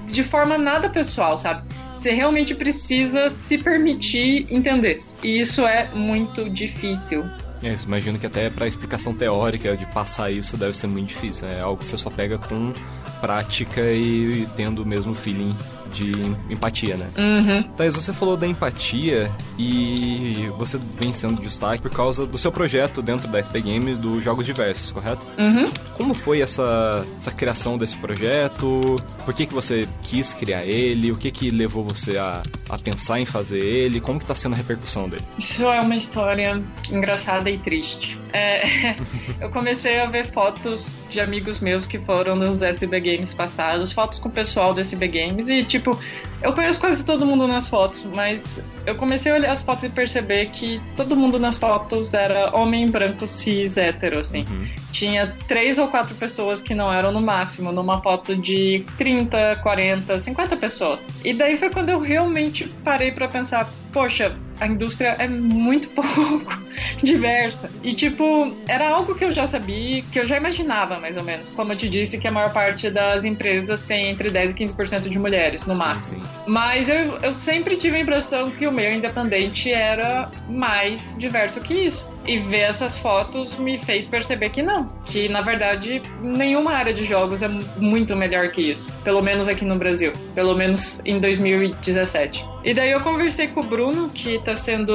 de 0.08 0.24
forma 0.24 0.58
nada 0.58 0.90
pessoal, 0.90 1.36
sabe? 1.38 1.68
Você 1.94 2.12
realmente 2.12 2.56
precisa 2.56 3.30
se 3.30 3.58
permitir 3.58 4.48
entender. 4.50 5.00
E 5.24 5.40
isso 5.40 5.66
é 5.68 5.90
muito 5.94 6.50
difícil. 6.50 7.24
É, 7.64 7.76
imagino 7.84 8.18
que 8.18 8.26
até 8.26 8.50
para 8.50 8.68
explicação 8.68 9.14
teórica 9.14 9.78
de 9.78 9.86
passar 9.88 10.32
isso 10.32 10.58
deve 10.58 10.76
ser 10.76 10.88
muito 10.88 11.10
difícil. 11.10 11.48
Né? 11.48 11.60
É 11.60 11.62
algo 11.62 11.78
que 11.78 11.86
você 11.86 11.98
só 11.98 12.10
pega 12.10 12.38
com 12.38 12.74
prática 13.20 13.82
e, 13.92 14.44
e 14.44 14.50
tendo 14.56 14.82
o 14.82 14.86
mesmo 14.86 15.14
feeling 15.14 15.56
de 15.92 16.12
empatia, 16.50 16.96
né? 16.98 17.10
Uhum. 17.18 17.64
Thais, 17.74 17.96
você 17.96 18.14
falou 18.14 18.38
da 18.38 18.48
empatia 18.48 19.32
e 19.58 20.50
você 20.56 20.80
vem 21.00 21.14
sendo 21.14 21.42
destaque 21.42 21.82
por 21.82 21.92
causa 21.92 22.26
do 22.26 22.38
seu 22.38 22.52
projeto 22.52 23.02
dentro 23.02 23.28
da 23.28 23.42
SP 23.42 23.62
Games 23.62 24.00
dos 24.00 24.24
Jogos 24.24 24.46
Diversos, 24.46 24.92
correto? 24.92 25.28
Uhum. 25.38 25.66
Como 25.98 26.14
foi 26.14 26.42
essa, 26.42 27.06
essa 27.18 27.32
criação 27.32 27.78
desse 27.78 27.98
projeto? 27.98 28.96
Por 29.26 29.34
que, 29.34 29.46
que 29.46 29.54
você 29.54 29.88
quis 30.02 30.34
criar 30.34 30.66
ele? 30.66 31.12
O 31.12 31.18
que 31.18 31.32
que 31.32 31.50
levou 31.50 31.84
você 31.84 32.18
a, 32.18 32.42
a 32.70 32.78
pensar 32.78 33.20
em 33.20 33.26
fazer 33.26 33.60
ele? 33.60 34.00
Como 34.00 34.20
que 34.20 34.26
tá 34.26 34.36
sendo 34.36 34.54
a 34.54 34.58
repercussão 34.58 35.10
dele? 35.10 35.24
Isso 35.38 35.66
é 35.66 35.82
uma 35.82 35.96
história 35.96 36.62
engraçada 36.90 37.50
e 37.50 37.58
triste. 37.58 38.21
É, 38.34 38.96
eu 39.40 39.50
comecei 39.50 40.00
a 40.00 40.06
ver 40.06 40.26
fotos 40.26 41.00
de 41.10 41.20
amigos 41.20 41.60
meus 41.60 41.86
que 41.86 42.00
foram 42.00 42.36
nos 42.36 42.62
SB 42.62 43.00
Games 43.00 43.34
passados, 43.34 43.92
fotos 43.92 44.20
com 44.20 44.30
o 44.30 44.32
pessoal 44.32 44.74
do 44.74 44.80
SB 44.80 45.08
Games 45.08 45.50
e, 45.50 45.64
tipo, 45.64 45.82
tipo, 45.82 46.00
eu 46.42 46.54
conheço 46.54 46.80
quase 46.80 47.06
todo 47.06 47.26
mundo 47.26 47.48
nas 47.48 47.68
fotos, 47.68 48.04
mas 48.16 48.66
eu 48.86 48.96
comecei 48.96 49.32
a 49.32 49.36
olhar 49.36 49.52
as 49.52 49.62
fotos 49.62 49.84
e 49.84 49.90
perceber 49.90 50.48
que 50.48 50.82
todo 50.96 51.16
mundo 51.16 51.40
nas 51.40 51.58
fotos 51.58 52.14
era 52.14 52.56
homem 52.56 52.90
branco 52.90 53.28
cis 53.28 53.78
hétero, 53.78 54.20
assim. 54.20 54.46
Uhum. 54.50 54.68
Tinha 54.92 55.36
três 55.48 55.78
ou 55.78 55.88
quatro 55.88 56.16
pessoas 56.16 56.62
que 56.62 56.74
não 56.74 56.92
eram 56.92 57.12
no 57.12 57.22
máximo, 57.22 57.72
numa 57.72 58.02
foto 58.02 58.36
de 58.36 58.84
30, 58.98 59.58
40, 59.58 60.20
50 60.20 60.58
pessoas. 60.58 61.08
E 61.24 61.34
daí 61.34 61.58
foi 61.58 61.70
quando 61.70 61.90
eu 61.90 62.00
realmente 62.00 62.68
parei 62.84 63.12
para 63.12 63.28
pensar, 63.28 63.70
poxa, 63.94 64.36
a 64.60 64.68
indústria 64.68 65.16
é 65.18 65.28
muito 65.28 65.90
pouco 65.92 66.62
diversa. 67.02 67.70
E, 67.84 67.94
tipo, 67.94 68.56
era 68.68 68.90
algo 68.90 69.16
que 69.16 69.26
eu 69.26 69.32
já 69.32 69.48
sabia, 69.48 70.04
que 70.12 70.20
eu 70.20 70.26
já 70.26 70.38
imaginava, 70.38 71.00
mais 71.00 71.18
ou 71.18 71.24
menos. 71.24 71.50
Como 71.52 71.74
eu 71.74 71.78
te 71.78 71.90
disse, 71.90 72.20
que 72.20 72.28
a 72.28 72.32
maior 72.32 72.54
parte 72.54 72.90
das 72.90 73.26
empresas 73.26 73.82
tem 73.82 74.10
entre 74.10 74.30
10% 74.30 74.52
e 74.52 74.66
15% 74.66 75.10
de 75.10 75.20
mulheres, 75.20 75.66
no 75.66 75.76
máximo. 75.76 76.24
Sim, 76.24 76.31
sim. 76.31 76.31
Mas 76.46 76.90
eu, 76.90 77.18
eu 77.22 77.34
sempre 77.34 77.76
tive 77.76 77.98
a 77.98 78.00
impressão 78.00 78.46
que 78.46 78.68
o 78.68 78.72
meio 78.72 78.96
independente 78.96 79.72
era 79.72 80.30
mais 80.50 81.16
diverso 81.18 81.62
que 81.62 81.74
isso. 81.74 82.12
E 82.28 82.40
ver 82.40 82.62
essas 82.62 82.98
fotos 82.98 83.56
me 83.58 83.78
fez 83.78 84.06
perceber 84.06 84.50
que 84.50 84.62
não. 84.62 84.92
Que, 85.06 85.28
na 85.28 85.42
verdade, 85.42 86.02
nenhuma 86.22 86.74
área 86.74 86.94
de 86.94 87.06
jogos 87.06 87.42
é 87.42 87.48
muito 87.78 88.16
melhor 88.16 88.50
que 88.50 88.62
isso. 88.62 88.92
Pelo 89.04 89.22
menos 89.22 89.48
aqui 89.48 89.66
no 89.66 89.78
Brasil. 89.78 90.14
Pelo 90.36 90.56
menos 90.56 91.02
em 91.06 91.20
2017. 91.20 92.48
E 92.64 92.74
daí 92.74 92.92
eu 92.92 93.02
conversei 93.02 93.48
com 93.48 93.62
o 93.62 93.64
Bruno, 93.64 94.10
que 94.10 94.40
tá 94.40 94.56
sendo, 94.56 94.94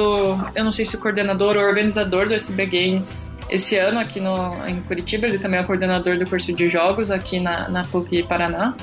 eu 0.55 0.63
não 0.63 0.71
sei 0.71 0.85
se 0.85 0.97
coordenador 0.97 1.57
ou 1.57 1.63
organizador 1.63 2.27
do 2.27 2.33
SB 2.33 2.65
Games 2.65 3.35
esse 3.49 3.77
ano 3.77 3.99
aqui 3.99 4.19
no, 4.21 4.67
em 4.67 4.81
Curitiba. 4.81 5.27
Ele 5.27 5.37
também 5.37 5.59
é 5.59 5.63
coordenador 5.63 6.17
do 6.17 6.29
curso 6.29 6.53
de 6.53 6.69
jogos 6.69 7.11
aqui 7.11 7.39
na, 7.39 7.67
na 7.67 7.83
PUC 7.83 8.23
Paraná 8.23 8.75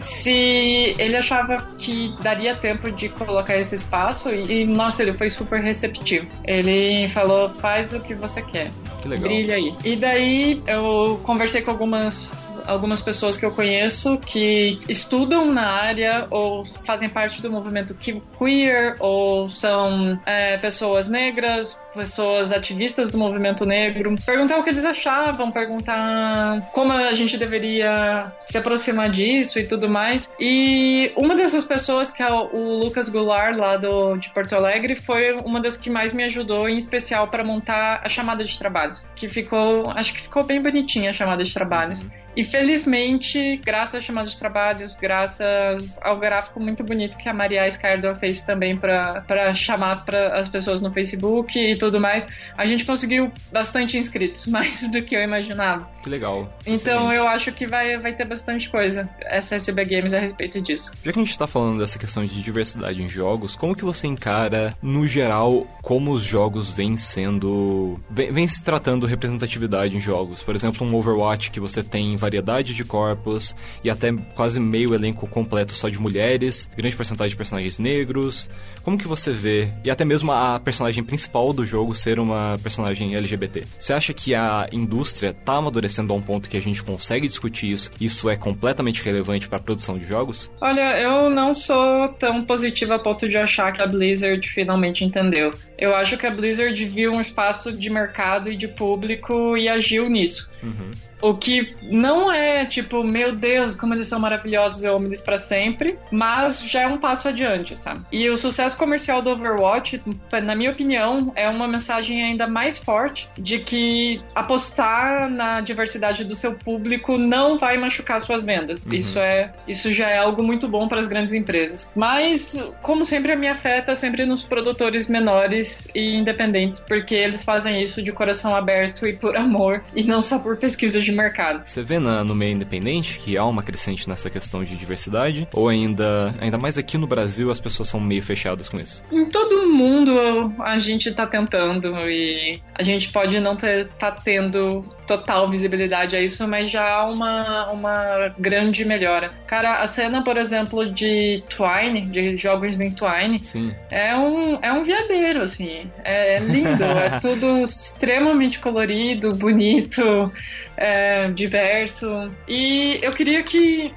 se 0.00 0.94
ele 0.98 1.16
achava 1.16 1.56
que 1.78 2.14
daria 2.20 2.54
tempo 2.54 2.90
de 2.90 3.08
colocar 3.08 3.56
esse 3.56 3.74
espaço 3.74 4.30
e, 4.30 4.64
nossa, 4.64 5.02
ele 5.02 5.12
foi 5.14 5.30
super 5.30 5.60
receptivo. 5.62 6.26
Ele 6.44 7.08
falou: 7.08 7.50
faz 7.60 7.92
o 7.92 8.00
que 8.00 8.14
você 8.14 8.42
quer. 8.42 8.70
Que 9.00 9.08
legal. 9.08 9.28
Brilha 9.28 9.56
aí. 9.56 9.74
E 9.84 9.96
daí 9.96 10.62
eu 10.66 11.20
conversei 11.22 11.62
com 11.62 11.70
algumas 11.70 12.54
algumas 12.66 13.00
pessoas 13.00 13.36
que 13.36 13.44
eu 13.44 13.50
conheço 13.50 14.18
que 14.18 14.80
estudam 14.88 15.52
na 15.52 15.66
área 15.66 16.26
ou 16.30 16.64
fazem 16.64 17.08
parte 17.08 17.40
do 17.40 17.50
movimento 17.50 17.94
queer 18.38 18.96
ou 18.98 19.48
são 19.48 20.20
é, 20.26 20.56
pessoas 20.58 21.08
negras, 21.08 21.80
pessoas 21.94 22.52
ativistas 22.52 23.10
do 23.10 23.18
movimento 23.18 23.64
negro, 23.64 24.14
perguntar 24.24 24.58
o 24.58 24.64
que 24.64 24.70
eles 24.70 24.84
achavam, 24.84 25.50
perguntar 25.50 26.60
como 26.72 26.92
a 26.92 27.12
gente 27.12 27.36
deveria 27.36 28.32
se 28.46 28.58
aproximar 28.58 29.10
disso 29.10 29.58
e 29.58 29.66
tudo 29.66 29.88
mais. 29.88 30.34
E 30.38 31.12
uma 31.16 31.34
dessas 31.34 31.64
pessoas, 31.64 32.10
que 32.10 32.22
é 32.22 32.30
o 32.30 32.78
Lucas 32.78 33.08
Goulart, 33.08 33.56
lá 33.56 33.76
do, 33.76 34.16
de 34.16 34.30
Porto 34.30 34.54
Alegre, 34.54 34.94
foi 34.94 35.32
uma 35.32 35.60
das 35.60 35.76
que 35.76 35.90
mais 35.90 36.12
me 36.12 36.24
ajudou, 36.24 36.68
em 36.68 36.76
especial 36.76 37.28
para 37.28 37.44
montar 37.44 38.00
a 38.04 38.08
chamada 38.08 38.44
de 38.44 38.58
trabalho, 38.58 38.94
que 39.14 39.28
ficou, 39.28 39.90
acho 39.90 40.12
que 40.12 40.20
ficou 40.22 40.42
bem 40.42 40.60
bonitinha 40.60 41.10
a 41.10 41.12
chamada 41.12 41.42
de 41.44 41.52
trabalhos. 41.52 42.06
E 42.36 42.44
felizmente, 42.44 43.56
graças 43.64 43.94
à 43.94 44.00
chamada 44.00 44.28
de 44.28 44.38
trabalhos, 44.38 44.94
graças 44.94 45.98
ao 46.02 46.18
gráfico 46.18 46.60
muito 46.60 46.84
bonito 46.84 47.16
que 47.16 47.28
a 47.30 47.32
Maria 47.32 47.66
Escardo 47.66 48.14
fez 48.14 48.42
também 48.42 48.76
para 48.76 49.54
chamar 49.54 50.04
para 50.04 50.38
as 50.38 50.46
pessoas 50.46 50.82
no 50.82 50.92
Facebook 50.92 51.58
e 51.58 51.76
tudo 51.76 51.98
mais, 51.98 52.28
a 52.56 52.66
gente 52.66 52.84
conseguiu 52.84 53.32
bastante 53.50 53.96
inscritos, 53.96 54.44
mais 54.46 54.86
do 54.90 55.02
que 55.02 55.16
eu 55.16 55.22
imaginava. 55.22 55.88
Que 56.02 56.10
legal. 56.10 56.52
Então 56.66 57.10
Excelente. 57.10 57.16
eu 57.16 57.26
acho 57.26 57.52
que 57.52 57.66
vai, 57.66 57.96
vai 57.98 58.12
ter 58.12 58.26
bastante 58.26 58.68
coisa, 58.68 59.08
essa 59.22 59.56
SB 59.56 59.84
Games, 59.86 60.12
a 60.12 60.20
respeito 60.20 60.60
disso. 60.60 60.92
Já 61.02 61.12
que 61.12 61.18
a 61.18 61.22
gente 61.22 61.30
está 61.30 61.46
falando 61.46 61.78
dessa 61.78 61.98
questão 61.98 62.26
de 62.26 62.42
diversidade 62.42 63.02
em 63.02 63.08
jogos, 63.08 63.56
como 63.56 63.74
que 63.74 63.84
você 63.84 64.06
encara, 64.06 64.76
no 64.82 65.06
geral, 65.06 65.66
como 65.80 66.12
os 66.12 66.22
jogos 66.22 66.68
vêm 66.68 66.98
sendo. 66.98 67.98
vêm, 68.10 68.46
se 68.46 68.62
tratando 68.62 69.06
representatividade 69.06 69.96
em 69.96 70.00
jogos? 70.00 70.42
Por 70.42 70.54
exemplo, 70.54 70.86
um 70.86 70.94
Overwatch 70.94 71.50
que 71.50 71.60
você 71.60 71.82
tem 71.82 72.16
variedade 72.26 72.74
de 72.74 72.84
corpos 72.84 73.54
e 73.84 73.88
até 73.88 74.12
quase 74.34 74.58
meio 74.58 74.94
elenco 74.94 75.26
completo 75.28 75.72
só 75.72 75.88
de 75.88 76.00
mulheres, 76.00 76.68
grande 76.76 76.96
porcentagem 76.96 77.30
de 77.30 77.36
personagens 77.36 77.78
negros. 77.78 78.50
Como 78.82 78.98
que 78.98 79.06
você 79.06 79.30
vê, 79.30 79.72
e 79.84 79.90
até 79.90 80.04
mesmo 80.04 80.32
a 80.32 80.60
personagem 80.60 81.02
principal 81.02 81.52
do 81.52 81.64
jogo 81.64 81.94
ser 81.94 82.18
uma 82.18 82.58
personagem 82.62 83.14
LGBT? 83.14 83.64
Você 83.78 83.92
acha 83.92 84.12
que 84.12 84.34
a 84.34 84.68
indústria 84.72 85.32
tá 85.32 85.54
amadurecendo 85.54 86.12
a 86.12 86.16
um 86.16 86.22
ponto 86.22 86.48
que 86.48 86.56
a 86.56 86.62
gente 86.62 86.82
consegue 86.82 87.26
discutir 87.26 87.70
isso? 87.70 87.90
Isso 88.00 88.28
é 88.28 88.36
completamente 88.36 89.02
relevante 89.02 89.48
para 89.48 89.58
a 89.58 89.60
produção 89.60 89.98
de 89.98 90.06
jogos? 90.06 90.50
Olha, 90.60 90.98
eu 90.98 91.30
não 91.30 91.54
sou 91.54 92.08
tão 92.18 92.42
positiva 92.42 92.96
a 92.96 92.98
ponto 92.98 93.28
de 93.28 93.36
achar 93.36 93.72
que 93.72 93.82
a 93.82 93.86
Blizzard 93.86 94.46
finalmente 94.48 95.04
entendeu. 95.04 95.52
Eu 95.78 95.94
acho 95.94 96.16
que 96.16 96.26
a 96.26 96.30
Blizzard 96.30 96.84
viu 96.86 97.12
um 97.12 97.20
espaço 97.20 97.72
de 97.72 97.90
mercado 97.90 98.50
e 98.50 98.56
de 98.56 98.68
público 98.68 99.56
e 99.56 99.68
agiu 99.68 100.08
nisso. 100.08 100.50
Uhum. 100.62 100.90
O 101.22 101.34
que 101.34 101.74
não 101.82 102.30
é 102.30 102.64
tipo, 102.66 103.02
meu 103.02 103.34
Deus, 103.34 103.74
como 103.74 103.94
eles 103.94 104.08
são 104.08 104.18
maravilhosos, 104.18 104.82
eu 104.84 104.96
amo 104.96 105.06
eles 105.06 105.20
pra 105.20 105.38
sempre, 105.38 105.98
mas 106.10 106.60
já 106.60 106.82
é 106.82 106.86
um 106.86 106.98
passo 106.98 107.28
adiante, 107.28 107.76
sabe? 107.76 108.04
E 108.12 108.28
o 108.28 108.36
sucesso 108.36 108.76
comercial 108.76 109.22
do 109.22 109.30
Overwatch, 109.30 110.02
na 110.42 110.54
minha 110.54 110.70
opinião, 110.70 111.32
é 111.34 111.48
uma 111.48 111.66
mensagem 111.66 112.22
ainda 112.22 112.46
mais 112.46 112.78
forte 112.78 113.28
de 113.38 113.58
que 113.58 114.20
apostar 114.34 115.30
na 115.30 115.60
diversidade 115.60 116.24
do 116.24 116.34
seu 116.34 116.54
público 116.54 117.16
não 117.16 117.58
vai 117.58 117.78
machucar 117.78 118.20
suas 118.20 118.42
vendas. 118.42 118.86
Uhum. 118.86 118.94
Isso 118.94 119.18
é, 119.18 119.52
isso 119.66 119.90
já 119.90 120.10
é 120.10 120.18
algo 120.18 120.42
muito 120.42 120.68
bom 120.68 120.88
para 120.88 121.00
as 121.00 121.06
grandes 121.06 121.34
empresas. 121.34 121.90
Mas, 121.94 122.70
como 122.82 123.04
sempre, 123.04 123.32
a 123.32 123.36
minha 123.36 123.54
fé 123.54 123.80
tá 123.80 123.96
sempre 123.96 124.26
nos 124.26 124.42
produtores 124.42 125.08
menores 125.08 125.88
e 125.94 126.14
independentes, 126.14 126.80
porque 126.80 127.14
eles 127.14 127.42
fazem 127.44 127.82
isso 127.82 128.02
de 128.02 128.12
coração 128.12 128.54
aberto 128.54 129.06
e 129.06 129.12
por 129.12 129.36
amor, 129.36 129.82
e 129.94 130.02
não 130.02 130.22
só 130.22 130.38
por 130.46 130.56
pesquisa 130.56 131.00
de 131.00 131.10
mercado. 131.10 131.62
Você 131.66 131.82
vê 131.82 131.98
na, 131.98 132.22
no 132.22 132.32
meio 132.32 132.52
independente 132.52 133.18
que 133.18 133.36
há 133.36 133.44
uma 133.44 133.64
crescente 133.64 134.08
nessa 134.08 134.30
questão 134.30 134.62
de 134.62 134.76
diversidade? 134.76 135.48
Ou 135.52 135.68
ainda, 135.68 136.32
ainda 136.40 136.56
mais 136.56 136.78
aqui 136.78 136.96
no 136.96 137.04
Brasil, 137.04 137.50
as 137.50 137.58
pessoas 137.58 137.88
são 137.88 137.98
meio 137.98 138.22
fechadas 138.22 138.68
com 138.68 138.78
isso? 138.78 139.02
Em 139.10 139.28
todo 139.28 139.66
mundo 139.66 140.54
a 140.60 140.78
gente 140.78 141.10
tá 141.10 141.26
tentando 141.26 141.88
e 142.08 142.62
a 142.72 142.84
gente 142.84 143.10
pode 143.10 143.40
não 143.40 143.56
ter, 143.56 143.88
tá 143.98 144.12
tendo 144.12 144.82
total 145.06 145.48
visibilidade 145.48 146.16
a 146.16 146.20
isso, 146.20 146.46
mas 146.46 146.70
já 146.70 146.86
há 146.86 147.04
uma, 147.06 147.70
uma 147.70 148.34
grande 148.38 148.84
melhora. 148.84 149.30
Cara, 149.46 149.76
a 149.76 149.86
cena, 149.86 150.22
por 150.22 150.36
exemplo, 150.36 150.92
de 150.92 151.42
Twine, 151.48 152.02
de 152.02 152.36
jogos 152.36 152.80
em 152.80 152.90
Twine, 152.90 153.42
Sim. 153.42 153.74
é 153.90 154.14
um, 154.16 154.58
é 154.60 154.72
um 154.72 154.82
viadeiro, 154.82 155.42
assim. 155.42 155.90
É 156.04 156.38
lindo, 156.38 156.84
é 156.84 157.18
tudo 157.22 157.62
extremamente 157.62 158.58
colorido, 158.58 159.34
bonito, 159.34 160.32
é, 160.76 161.30
diverso. 161.30 162.30
E 162.46 162.98
eu 163.02 163.12
queria 163.12 163.42
que 163.42 163.92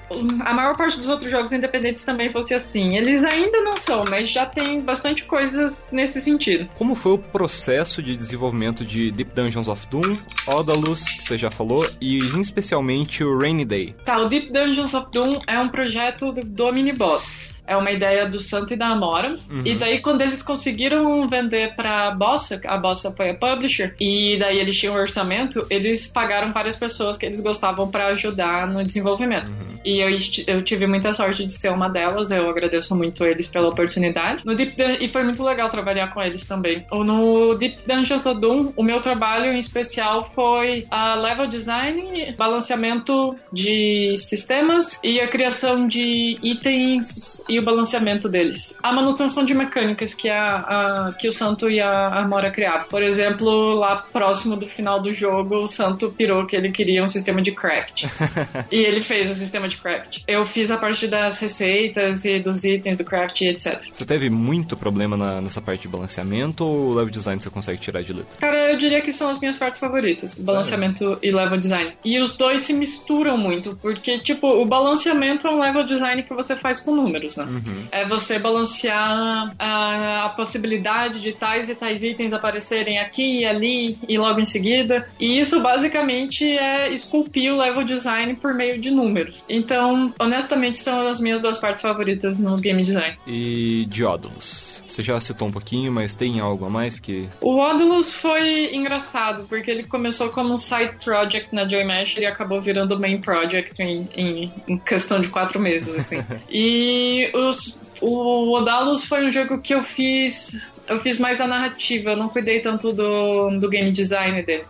a 0.46 0.54
maior 0.54 0.76
parte 0.76 0.98
dos 0.98 1.10
outros 1.10 1.30
jogos 1.30 1.52
independentes 1.52 2.04
também 2.04 2.32
fosse 2.32 2.54
assim. 2.54 2.96
Eles 2.96 3.24
ainda 3.24 3.62
não 3.62 3.76
são, 3.78 4.06
mas 4.10 4.30
já 4.30 4.46
tem 4.46 4.82
bastante 4.82 5.24
coisas 5.26 5.90
nesse 5.92 6.22
sentido. 6.22 6.70
Como 6.78 6.96
foi 6.96 7.14
o 7.14 7.18
processo 7.18 8.02
de 8.02 8.16
desenvolvimento 8.16 8.86
de 8.86 9.12
Deep 9.12 9.32
Dungeons 9.34 9.68
of 9.68 9.88
Doom, 9.90 10.18
Odalus, 10.48 11.04
que 11.04 11.24
você 11.24 11.38
já 11.38 11.52
falou, 11.52 11.88
e 12.00 12.20
especialmente 12.40 13.24
o 13.24 13.38
Rainy 13.38 13.66
Day? 13.66 13.96
Tá, 14.06 14.18
o 14.18 14.28
Deep 14.28 14.52
Dungeons 14.52 14.94
of 14.94 15.08
Doom 15.12 15.40
é 15.48 15.60
um 15.60 15.70
projeto 15.70 16.32
do, 16.32 16.44
do 16.44 16.72
Miniboss. 16.72 17.50
É 17.70 17.78
uma 17.78 17.92
ideia 17.92 18.28
do 18.28 18.40
Santo 18.40 18.74
e 18.74 18.76
da 18.76 18.88
Amora. 18.88 19.36
Uhum. 19.50 19.62
E 19.64 19.76
daí, 19.76 20.00
quando 20.02 20.22
eles 20.22 20.42
conseguiram 20.42 21.28
vender 21.28 21.76
pra 21.76 22.12
Bossa, 22.12 22.60
a 22.66 22.78
Bossa 22.78 23.12
foi 23.16 23.30
a 23.30 23.36
publisher, 23.36 23.94
e 24.00 24.38
daí 24.40 24.58
eles 24.60 24.76
tinham 24.78 24.96
um 24.96 24.98
orçamento, 24.98 25.66
eles 25.70 26.08
pagaram 26.08 26.52
várias 26.52 26.76
pessoas 26.76 27.18
que 27.18 27.26
eles 27.26 27.40
gostavam 27.40 27.90
pra 27.90 28.08
ajudar 28.08 28.68
no 28.68 28.84
desenvolvimento. 28.84 29.50
Uhum. 29.50 29.80
E 29.86 30.00
eu, 30.00 30.10
eu 30.48 30.62
tive 30.62 30.88
muita 30.88 31.14
sorte 31.14 31.46
de 31.46 31.52
ser 31.52 31.70
uma 31.70 31.88
delas, 31.88 32.32
eu 32.32 32.50
agradeço 32.50 32.96
muito 32.96 33.24
eles 33.24 33.48
pela 33.48 33.70
oportunidade. 33.70 34.42
No 34.44 34.56
Deep 34.56 34.76
Dun- 34.76 34.98
e 35.00 35.08
foi 35.08 35.24
muito 35.24 35.44
legal 35.44 35.70
trabalhar 35.70 36.14
com 36.14 36.22
eles 36.22 36.46
também. 36.46 36.86
No 36.92 37.54
Deep 37.56 37.80
Dungeons 37.88 38.26
of 38.26 38.40
Doom, 38.40 38.74
o 38.76 38.84
meu 38.84 39.00
trabalho 39.00 39.52
em 39.54 39.60
especial 39.60 40.24
foi 40.24 40.86
a 40.90 41.16
level 41.16 41.48
design, 41.48 42.34
balanceamento 42.38 43.36
de 43.54 44.16
sistemas 44.18 45.00
e 45.04 45.20
a 45.20 45.28
criação 45.28 45.88
de 45.88 46.38
itens 46.42 47.44
e 47.48 47.59
o 47.60 47.64
balanceamento 47.66 48.28
deles. 48.30 48.78
A 48.82 48.92
manutenção 48.92 49.44
de 49.46 49.54
mecânicas 49.54 50.14
que, 50.14 50.30
a, 50.30 50.58
a- 50.58 51.14
que 51.20 51.28
o 51.28 51.32
Santo 51.32 51.70
e 51.70 51.80
a 51.82 52.08
Amora 52.20 52.52
criaram. 52.52 52.86
Por 52.90 53.04
exemplo, 53.04 53.74
lá 53.76 53.98
próximo 53.98 54.56
do 54.56 54.68
final 54.68 55.02
do 55.02 55.12
jogo, 55.14 55.56
o 55.56 55.68
Santo 55.68 56.10
pirou 56.18 56.46
que 56.46 56.56
ele 56.56 56.72
queria 56.72 57.04
um 57.04 57.08
sistema 57.08 57.42
de 57.42 57.52
craft. 57.52 58.06
E 58.72 58.78
ele 58.78 59.02
fez 59.02 59.30
o 59.30 59.34
sistema 59.34 59.68
de 59.68 59.78
craft. 59.78 60.20
Eu 60.28 60.46
fiz 60.46 60.70
a 60.72 60.78
parte 60.78 61.08
das 61.08 61.40
receitas 61.40 62.26
e 62.26 62.40
dos 62.40 62.64
itens 62.64 62.98
do 62.98 63.04
craft 63.04 63.42
e 63.42 63.48
etc. 63.50 63.82
Você 63.92 64.06
teve 64.06 64.30
muito 64.30 64.76
problema 64.78 65.16
na- 65.18 65.42
nessa 65.42 65.62
parte 65.62 65.82
de 65.84 65.88
balanceamento 65.88 66.64
ou 66.66 66.90
o 66.90 66.94
level 66.94 67.12
design 67.12 67.42
você 67.42 67.50
consegue 67.50 67.78
tirar 67.80 68.02
de 68.04 68.14
letra? 68.14 68.38
Cara, 68.40 68.72
eu 68.72 68.78
diria 68.78 69.02
que 69.02 69.12
são 69.12 69.30
as 69.30 69.40
minhas 69.40 69.58
partes 69.58 69.80
favoritas: 69.80 70.36
balanceamento 70.36 71.18
e 71.22 71.32
level 71.32 71.58
design. 71.58 71.94
E 72.04 72.20
os 72.20 72.34
dois 72.36 72.62
se 72.62 72.74
misturam 72.74 73.38
muito, 73.38 73.78
porque, 73.82 74.18
tipo, 74.20 74.48
o 74.48 74.66
balanceamento 74.66 75.48
é 75.48 75.52
um 75.52 75.60
level 75.60 75.84
design 75.86 76.24
que 76.24 76.34
você 76.34 76.56
faz 76.56 76.80
com 76.80 76.96
números, 76.96 77.36
né? 77.36 77.46
É 77.92 78.06
você 78.06 78.40
balancear 78.40 79.54
a, 79.58 80.26
a 80.26 80.30
possibilidade 80.30 81.20
de 81.20 81.32
tais 81.34 81.70
e 81.70 81.76
tais 81.76 82.04
itens 82.04 82.34
aparecerem 82.34 83.00
aqui 83.00 83.40
e 83.40 83.46
ali 83.46 83.98
e 84.08 84.18
logo 84.18 84.40
em 84.40 84.46
seguida. 84.46 85.08
E 85.20 85.40
isso 85.40 85.62
basicamente 85.62 86.46
é 86.46 86.90
esculpir 86.92 87.54
o 87.54 87.58
level 87.58 87.84
design 87.84 88.36
por 88.36 88.54
meio 88.54 88.80
de 88.80 88.92
números. 88.92 89.46
Então, 89.50 90.14
honestamente, 90.20 90.80
são 90.80 91.08
as 91.08 91.20
minhas 91.20 91.40
duas 91.40 91.58
partes 91.58 91.82
favoritas 91.82 92.38
no 92.38 92.58
game 92.58 92.84
design. 92.84 93.18
E 93.28 93.86
de 93.90 94.04
Odalus? 94.04 94.79
Você 94.90 95.04
já 95.04 95.20
citou 95.22 95.48
um 95.48 95.52
pouquinho, 95.52 95.92
mas 95.92 96.16
tem 96.16 96.40
algo 96.40 96.66
a 96.66 96.70
mais 96.70 97.00
que. 97.00 97.30
O 97.40 97.60
Odulus 97.60 98.12
foi 98.12 98.74
engraçado, 98.76 99.46
porque 99.48 99.70
ele 99.70 99.84
começou 99.84 100.30
como 100.30 100.54
um 100.54 100.58
side 100.58 100.94
project 101.04 101.54
na 101.54 101.68
Joymash 101.68 102.18
e 102.18 102.26
acabou 102.26 102.60
virando 102.60 103.00
main 103.00 103.22
project 103.22 103.82
em, 103.82 104.10
em- 104.16 104.52
em 104.68 104.78
questão 104.78 105.22
de 105.22 105.30
quatro 105.30 105.60
meses, 105.60 105.96
assim. 105.96 106.18
e 106.50 107.32
os, 107.36 107.80
o 108.02 108.52
Odalus 108.58 109.06
foi 109.06 109.26
um 109.26 109.32
jogo 109.32 109.60
que 109.60 109.74
eu 109.74 109.84
fiz. 109.84 110.72
Eu 110.88 111.00
fiz 111.00 111.20
mais 111.20 111.40
a 111.40 111.48
narrativa, 111.48 112.12
eu 112.12 112.18
não 112.18 112.30
cuidei 112.30 112.60
tanto 112.62 112.92
do, 112.92 113.52
do 113.60 113.70
game 113.70 113.92
design 113.92 114.42
dele. 114.42 114.64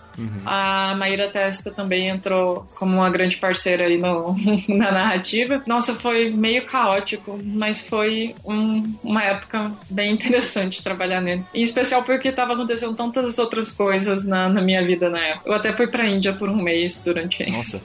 A 0.45 0.93
Maíra 0.97 1.29
Testa 1.29 1.71
também 1.71 2.09
entrou 2.09 2.67
como 2.75 2.97
uma 2.97 3.09
grande 3.09 3.37
parceira 3.37 3.85
aí 3.85 3.97
no, 3.97 4.35
na 4.67 4.91
narrativa. 4.91 5.63
Nossa, 5.65 5.95
foi 5.95 6.29
meio 6.29 6.65
caótico, 6.65 7.39
mas 7.41 7.79
foi 7.79 8.35
um- 8.43 8.83
uma 9.01 9.23
época 9.23 9.71
bem 9.89 10.11
interessante 10.11 10.83
trabalhar 10.83 11.21
nele. 11.21 11.45
Em 11.53 11.61
especial 11.61 12.03
porque 12.03 12.33
tava 12.33 12.51
acontecendo 12.51 12.93
tantas 12.97 13.39
outras 13.39 13.71
coisas 13.71 14.27
na, 14.27 14.49
na 14.49 14.61
minha 14.61 14.85
vida 14.85 15.09
na 15.09 15.21
época. 15.23 15.49
Eu 15.49 15.53
até 15.53 15.71
fui 15.71 15.87
pra 15.87 16.05
Índia 16.05 16.33
por 16.33 16.49
um 16.49 16.61
mês 16.61 17.01
durante. 17.01 17.47
Nossa, 17.49 17.81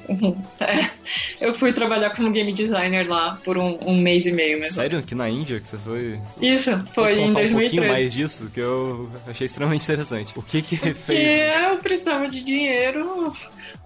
É, 0.61 0.91
eu 1.41 1.55
fui 1.55 1.73
trabalhar 1.73 2.11
como 2.17 2.33
game 2.33 2.53
designer 2.53 3.09
lá 3.09 3.39
por 3.45 3.57
um, 3.57 3.79
um 3.87 3.97
mês 3.97 4.27
e 4.27 4.33
meio 4.33 4.59
mesmo. 4.59 4.75
sério? 4.75 5.01
Que 5.05 5.15
na 5.15 5.31
Índia 5.35 5.61
que 5.61 5.67
você 5.69 5.77
foi. 5.79 6.21
Isso, 6.41 6.71
foi 6.95 7.13
em 7.13 7.17
contar 7.27 7.31
um 7.31 7.33
pouquinho 7.35 7.57
2013. 7.83 7.89
mais 7.89 8.13
disso, 8.13 8.51
que 8.53 8.61
eu 8.61 9.11
achei 9.27 9.47
extremamente 9.47 9.83
interessante. 9.85 10.33
O 10.37 10.43
que 10.43 10.63
que 10.63 10.77
Que 10.77 10.95
fez? 10.95 11.53
eu 11.71 11.77
precisava 11.79 12.29
de 12.29 12.43
dinheiro. 12.43 13.33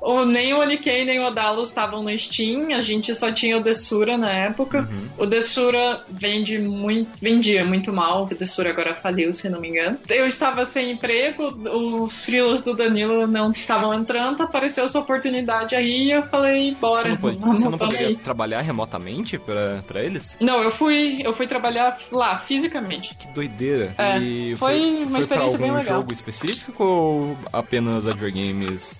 Ou 0.00 0.24
nem 0.24 0.54
o 0.54 0.60
Oniken 0.60 1.04
nem 1.04 1.20
o 1.20 1.26
Odalus 1.26 1.68
estavam 1.68 2.02
no 2.02 2.18
Steam, 2.18 2.74
a 2.74 2.80
gente 2.80 3.14
só 3.14 3.32
tinha 3.32 3.56
o 3.56 3.60
Dessura 3.60 4.16
na 4.16 4.32
época. 4.32 4.88
O 5.16 5.26
Dessura 5.26 6.00
vende 6.08 6.58
muito, 6.58 7.10
vendia 7.20 7.64
muito 7.64 7.92
mal, 7.92 8.24
o 8.24 8.34
Dessura 8.34 8.70
agora 8.70 8.94
faliu, 8.94 9.32
se 9.32 9.48
não 9.48 9.60
me 9.60 9.68
engano. 9.68 9.98
Eu 10.08 10.26
estava 10.26 10.64
sem 10.64 10.92
emprego, 10.92 11.48
os 11.70 12.24
frilos 12.24 12.62
do 12.62 12.74
Danilo 12.74 13.26
não 13.26 13.50
estavam 13.50 13.92
entrando, 13.94 14.42
apareceu 14.42 14.84
essa 14.84 14.98
oportunidade 14.98 15.74
aí 15.74 16.04
e 16.06 16.12
eu 16.12 16.22
falei, 16.22 16.70
Você 16.70 16.76
bora, 16.80 17.08
não, 17.08 17.16
pode, 17.16 17.38
você 17.38 17.68
não 17.68 17.78
poderia 17.78 18.18
trabalhar 18.18 18.60
remotamente 18.60 19.38
pra, 19.38 19.82
pra 19.86 20.02
eles? 20.02 20.36
Não, 20.40 20.62
eu 20.62 20.70
fui, 20.70 21.20
eu 21.24 21.32
fui 21.32 21.46
trabalhar 21.46 21.98
lá, 22.12 22.38
fisicamente. 22.38 23.14
Que 23.14 23.28
doideira. 23.28 23.94
É, 23.98 24.18
e 24.18 24.56
foi 24.56 25.02
uma 25.02 25.10
foi 25.10 25.20
experiência 25.20 25.58
bem 25.58 25.72
legal. 25.72 25.98
jogo 25.98 26.12
específico 26.12 26.84
ou 26.84 27.38
apenas 27.52 28.06
advergames 28.06 28.96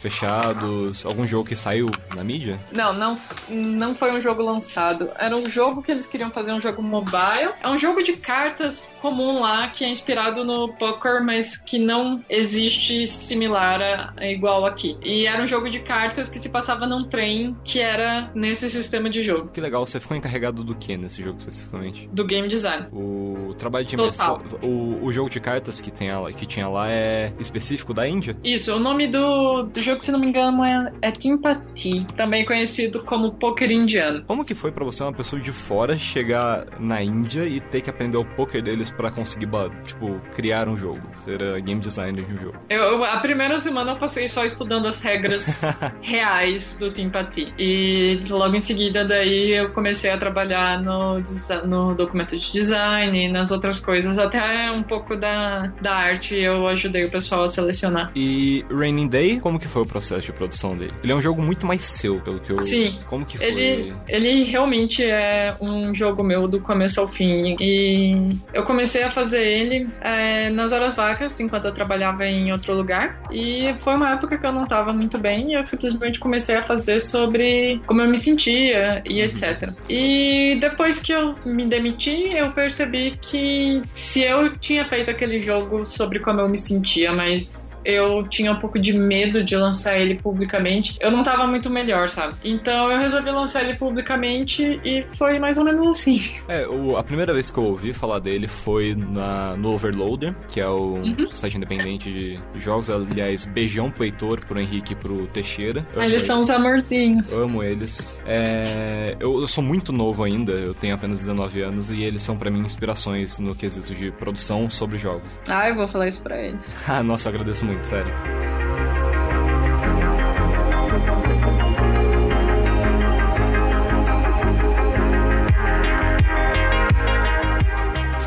fechados? 0.68 1.06
Algum 1.06 1.26
jogo 1.26 1.48
que 1.48 1.56
saiu 1.56 1.90
na 2.14 2.22
mídia? 2.22 2.58
Não, 2.72 2.92
não, 2.92 3.14
não 3.48 3.94
foi 3.94 4.12
um 4.12 4.20
jogo 4.20 4.42
lançado. 4.42 5.10
Era 5.18 5.36
um 5.36 5.46
jogo 5.46 5.82
que 5.82 5.90
eles 5.90 6.06
queriam 6.06 6.30
fazer 6.30 6.52
um 6.52 6.60
jogo 6.60 6.82
mobile. 6.82 7.50
É 7.62 7.68
um 7.68 7.78
jogo 7.78 8.02
de 8.02 8.14
cartas 8.14 8.94
comum 9.00 9.40
lá 9.40 9.68
que 9.68 9.84
é 9.84 9.88
inspirado 9.88 10.44
no 10.44 10.72
poker, 10.74 11.22
mas 11.24 11.56
que 11.56 11.78
não 11.78 12.22
existe 12.28 13.06
similar 13.06 13.80
a, 13.80 14.26
igual 14.26 14.66
aqui. 14.66 14.96
E 15.02 15.26
era 15.26 15.42
um 15.42 15.46
jogo 15.46 15.70
de 15.70 15.80
cartas 15.80 16.28
que 16.30 16.38
se 16.38 16.48
passava 16.48 16.86
num 16.86 17.04
trem 17.04 17.56
que 17.64 17.80
era 17.80 18.30
nesse 18.34 18.68
sistema 18.70 19.08
de 19.10 19.22
jogo 19.22 19.48
Que 19.52 19.60
legal, 19.60 19.86
você 19.86 20.00
ficou 20.00 20.16
encarregado 20.16 20.62
do 20.62 20.74
que 20.74 20.96
nesse 20.96 21.22
jogo 21.22 21.38
especificamente? 21.38 22.08
do 22.12 22.24
game 22.24 22.48
design. 22.48 22.86
O 22.92 23.54
trabalho 23.56 23.86
de 23.86 23.94
imersão. 23.94 24.42
O, 24.62 25.04
o 25.04 25.12
jogo 25.12 25.30
de 25.30 25.40
cartas 25.40 25.80
que, 25.80 25.90
tem 25.90 26.12
lá, 26.12 26.32
que 26.32 26.46
tinha 26.46 26.68
lá 26.68 26.90
é 26.90 27.32
específico 27.38 27.94
da 27.94 28.08
Índia? 28.08 28.36
Isso, 28.42 28.74
o 28.74 28.78
nome 28.78 29.06
do, 29.06 29.64
do 29.64 29.80
jogo, 29.80 30.02
se 30.02 30.10
não 30.10 30.18
me 30.18 30.26
engano, 30.26 30.57
é, 30.64 30.92
é 31.02 31.10
Timpati, 31.10 32.04
também 32.16 32.44
conhecido 32.44 33.02
como 33.04 33.32
poker 33.32 33.70
indiano. 33.70 34.24
Como 34.26 34.44
que 34.44 34.54
foi 34.54 34.72
pra 34.72 34.84
você, 34.84 35.02
uma 35.02 35.12
pessoa 35.12 35.40
de 35.40 35.52
fora, 35.52 35.96
chegar 35.96 36.66
na 36.78 37.02
Índia 37.02 37.44
e 37.44 37.60
ter 37.60 37.80
que 37.80 37.90
aprender 37.90 38.16
o 38.16 38.24
poker 38.24 38.62
deles 38.62 38.90
pra 38.90 39.10
conseguir, 39.10 39.48
tipo, 39.84 40.20
criar 40.34 40.68
um 40.68 40.76
jogo? 40.76 41.00
Ser 41.24 41.60
game 41.62 41.80
designer 41.80 42.24
de 42.24 42.32
um 42.32 42.38
jogo? 42.38 42.58
Eu, 42.68 43.04
a 43.04 43.18
primeira 43.18 43.58
semana 43.60 43.92
eu 43.92 43.96
passei 43.96 44.28
só 44.28 44.44
estudando 44.44 44.86
as 44.86 45.02
regras 45.02 45.62
reais 46.00 46.76
do 46.78 46.90
Timpati. 46.90 47.52
E 47.58 48.20
logo 48.28 48.54
em 48.54 48.60
seguida 48.60 49.04
daí 49.04 49.52
eu 49.52 49.70
comecei 49.70 50.10
a 50.10 50.18
trabalhar 50.18 50.82
no, 50.82 51.22
no 51.66 51.94
documento 51.94 52.38
de 52.38 52.52
design 52.52 53.26
e 53.26 53.28
nas 53.28 53.50
outras 53.50 53.80
coisas, 53.80 54.18
até 54.18 54.70
um 54.70 54.82
pouco 54.82 55.16
da, 55.16 55.72
da 55.80 55.94
arte 55.94 56.34
eu 56.34 56.66
ajudei 56.68 57.04
o 57.04 57.10
pessoal 57.10 57.44
a 57.44 57.48
selecionar. 57.48 58.10
E 58.14 58.64
Raining 58.70 59.08
Day, 59.08 59.40
como 59.40 59.58
que 59.58 59.68
foi 59.68 59.82
o 59.82 59.86
processo 59.86 60.22
de 60.22 60.32
produção 60.32 60.47
dele? 60.76 60.92
Ele 61.02 61.12
é 61.12 61.16
um 61.16 61.22
jogo 61.22 61.42
muito 61.42 61.66
mais 61.66 61.82
seu, 61.82 62.20
pelo 62.20 62.40
que 62.40 62.50
eu... 62.50 62.62
Sim. 62.62 62.98
Como 63.06 63.24
que 63.24 63.38
foi? 63.38 63.46
Ele, 63.46 63.94
ele 64.06 64.44
realmente 64.44 65.02
é 65.04 65.56
um 65.60 65.94
jogo 65.94 66.22
meu 66.22 66.46
do 66.48 66.60
começo 66.60 67.00
ao 67.00 67.08
fim. 67.08 67.56
E 67.60 68.36
eu 68.52 68.62
comecei 68.64 69.02
a 69.02 69.10
fazer 69.10 69.46
ele 69.46 69.88
é, 70.00 70.50
nas 70.50 70.72
horas 70.72 70.94
vagas, 70.94 71.38
enquanto 71.40 71.66
eu 71.66 71.72
trabalhava 71.72 72.26
em 72.26 72.52
outro 72.52 72.74
lugar. 72.74 73.20
E 73.30 73.74
foi 73.80 73.94
uma 73.94 74.12
época 74.12 74.38
que 74.38 74.46
eu 74.46 74.52
não 74.52 74.62
estava 74.62 74.92
muito 74.92 75.18
bem 75.18 75.50
e 75.50 75.54
eu 75.54 75.64
simplesmente 75.64 76.18
comecei 76.18 76.56
a 76.56 76.62
fazer 76.62 77.00
sobre 77.00 77.80
como 77.86 78.00
eu 78.00 78.08
me 78.08 78.16
sentia 78.16 79.02
e 79.04 79.20
etc. 79.20 79.72
E 79.88 80.56
depois 80.60 81.00
que 81.00 81.12
eu 81.12 81.34
me 81.44 81.66
demiti, 81.66 82.30
eu 82.32 82.52
percebi 82.52 83.18
que 83.20 83.82
se 83.92 84.22
eu 84.22 84.56
tinha 84.58 84.86
feito 84.86 85.10
aquele 85.10 85.40
jogo 85.40 85.84
sobre 85.84 86.18
como 86.20 86.40
eu 86.40 86.48
me 86.48 86.58
sentia, 86.58 87.12
mas 87.12 87.67
eu 87.84 88.26
tinha 88.28 88.52
um 88.52 88.56
pouco 88.56 88.78
de 88.78 88.92
medo 88.92 89.42
de 89.42 89.56
lançar 89.56 89.98
ele 89.98 90.14
publicamente. 90.16 90.96
Eu 91.00 91.10
não 91.10 91.22
tava 91.22 91.46
muito 91.46 91.70
melhor, 91.70 92.08
sabe? 92.08 92.34
Então 92.44 92.90
eu 92.90 92.98
resolvi 92.98 93.30
lançar 93.30 93.64
ele 93.64 93.76
publicamente 93.76 94.80
e 94.84 95.04
foi 95.16 95.38
mais 95.38 95.58
ou 95.58 95.64
menos 95.64 95.86
assim. 95.86 96.18
É, 96.48 96.66
o, 96.66 96.96
a 96.96 97.04
primeira 97.04 97.32
vez 97.32 97.50
que 97.50 97.58
eu 97.58 97.64
ouvi 97.64 97.92
falar 97.92 98.20
dele 98.20 98.48
foi 98.48 98.94
na, 98.94 99.54
no 99.56 99.72
Overloader, 99.74 100.34
que 100.50 100.60
é 100.60 100.66
o 100.66 100.94
uhum. 100.94 101.26
site 101.30 101.56
independente 101.56 102.10
de 102.10 102.40
jogos. 102.56 102.88
Aliás, 102.88 103.44
beijão 103.44 103.90
pro 103.90 104.04
Heitor, 104.04 104.40
pro 104.46 104.58
Henrique 104.58 104.94
e 104.94 104.96
pro 104.96 105.26
Teixeira. 105.26 105.86
Eles, 105.94 106.08
eles 106.08 106.22
são 106.22 106.38
os 106.38 106.48
amorzinhos. 106.48 107.32
Amo 107.32 107.62
eles. 107.62 108.22
É, 108.26 109.16
eu, 109.20 109.40
eu, 109.40 109.46
sou 109.46 109.62
muito 109.62 109.92
novo 109.92 110.24
ainda, 110.24 110.52
eu 110.52 110.74
tenho 110.74 110.94
apenas 110.94 111.20
19 111.20 111.60
anos 111.60 111.90
e 111.90 112.02
eles 112.02 112.22
são 112.22 112.36
para 112.36 112.50
mim 112.50 112.60
inspirações 112.60 113.38
no 113.38 113.54
quesito 113.54 113.94
de 113.94 114.10
produção 114.12 114.70
sobre 114.70 114.96
jogos. 114.96 115.40
Ah, 115.48 115.68
eu 115.68 115.74
vou 115.74 115.88
falar 115.88 116.08
isso 116.08 116.22
pra 116.22 116.40
eles. 116.40 116.64
ah, 116.88 117.02
nossa, 117.02 117.28
eu 117.28 117.34
agradeço 117.34 117.64
muito, 117.68 117.86
sério. 117.86 118.12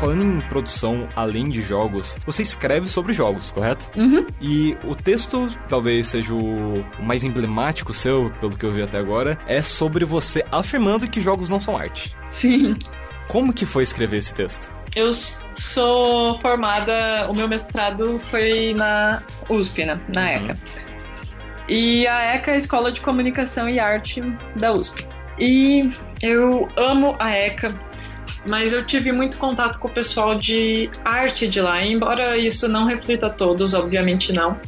falando 0.02 0.24
em 0.24 0.40
produção 0.40 1.08
além 1.14 1.48
de 1.48 1.62
jogos, 1.62 2.18
você 2.26 2.42
escreve 2.42 2.88
sobre 2.88 3.12
jogos, 3.12 3.52
correto? 3.52 3.88
Uhum. 3.96 4.26
E 4.40 4.76
o 4.82 4.96
texto, 4.96 5.46
talvez 5.68 6.08
seja 6.08 6.34
o 6.34 6.84
mais 7.00 7.22
emblemático 7.22 7.94
seu, 7.94 8.32
pelo 8.40 8.56
que 8.56 8.66
eu 8.66 8.72
vi 8.72 8.82
até 8.82 8.98
agora, 8.98 9.38
é 9.46 9.62
sobre 9.62 10.04
você 10.04 10.44
afirmando 10.50 11.08
que 11.08 11.20
jogos 11.20 11.48
não 11.48 11.60
são 11.60 11.76
arte. 11.76 12.16
Sim. 12.30 12.76
Como 13.28 13.52
que 13.52 13.64
foi 13.64 13.84
escrever 13.84 14.16
esse 14.16 14.34
texto? 14.34 14.81
Eu 14.94 15.12
sou 15.14 16.36
formada, 16.38 17.26
o 17.28 17.34
meu 17.34 17.48
mestrado 17.48 18.18
foi 18.18 18.74
na 18.76 19.22
USP, 19.48 19.84
né? 19.86 20.00
Na 20.14 20.22
uhum. 20.22 20.28
ECA. 20.28 20.58
E 21.68 22.06
a 22.06 22.34
ECA 22.34 22.50
é 22.50 22.54
a 22.54 22.58
Escola 22.58 22.92
de 22.92 23.00
Comunicação 23.00 23.68
e 23.68 23.78
Arte 23.78 24.20
da 24.56 24.72
USP. 24.72 25.06
E 25.38 25.90
eu 26.22 26.68
amo 26.76 27.16
a 27.18 27.30
ECA, 27.30 27.74
mas 28.48 28.72
eu 28.72 28.84
tive 28.84 29.12
muito 29.12 29.38
contato 29.38 29.78
com 29.78 29.88
o 29.88 29.90
pessoal 29.90 30.34
de 30.34 30.90
arte 31.04 31.48
de 31.48 31.60
lá, 31.60 31.82
embora 31.84 32.36
isso 32.36 32.68
não 32.68 32.84
reflita 32.84 33.30
todos, 33.30 33.72
obviamente 33.72 34.32
não. 34.32 34.60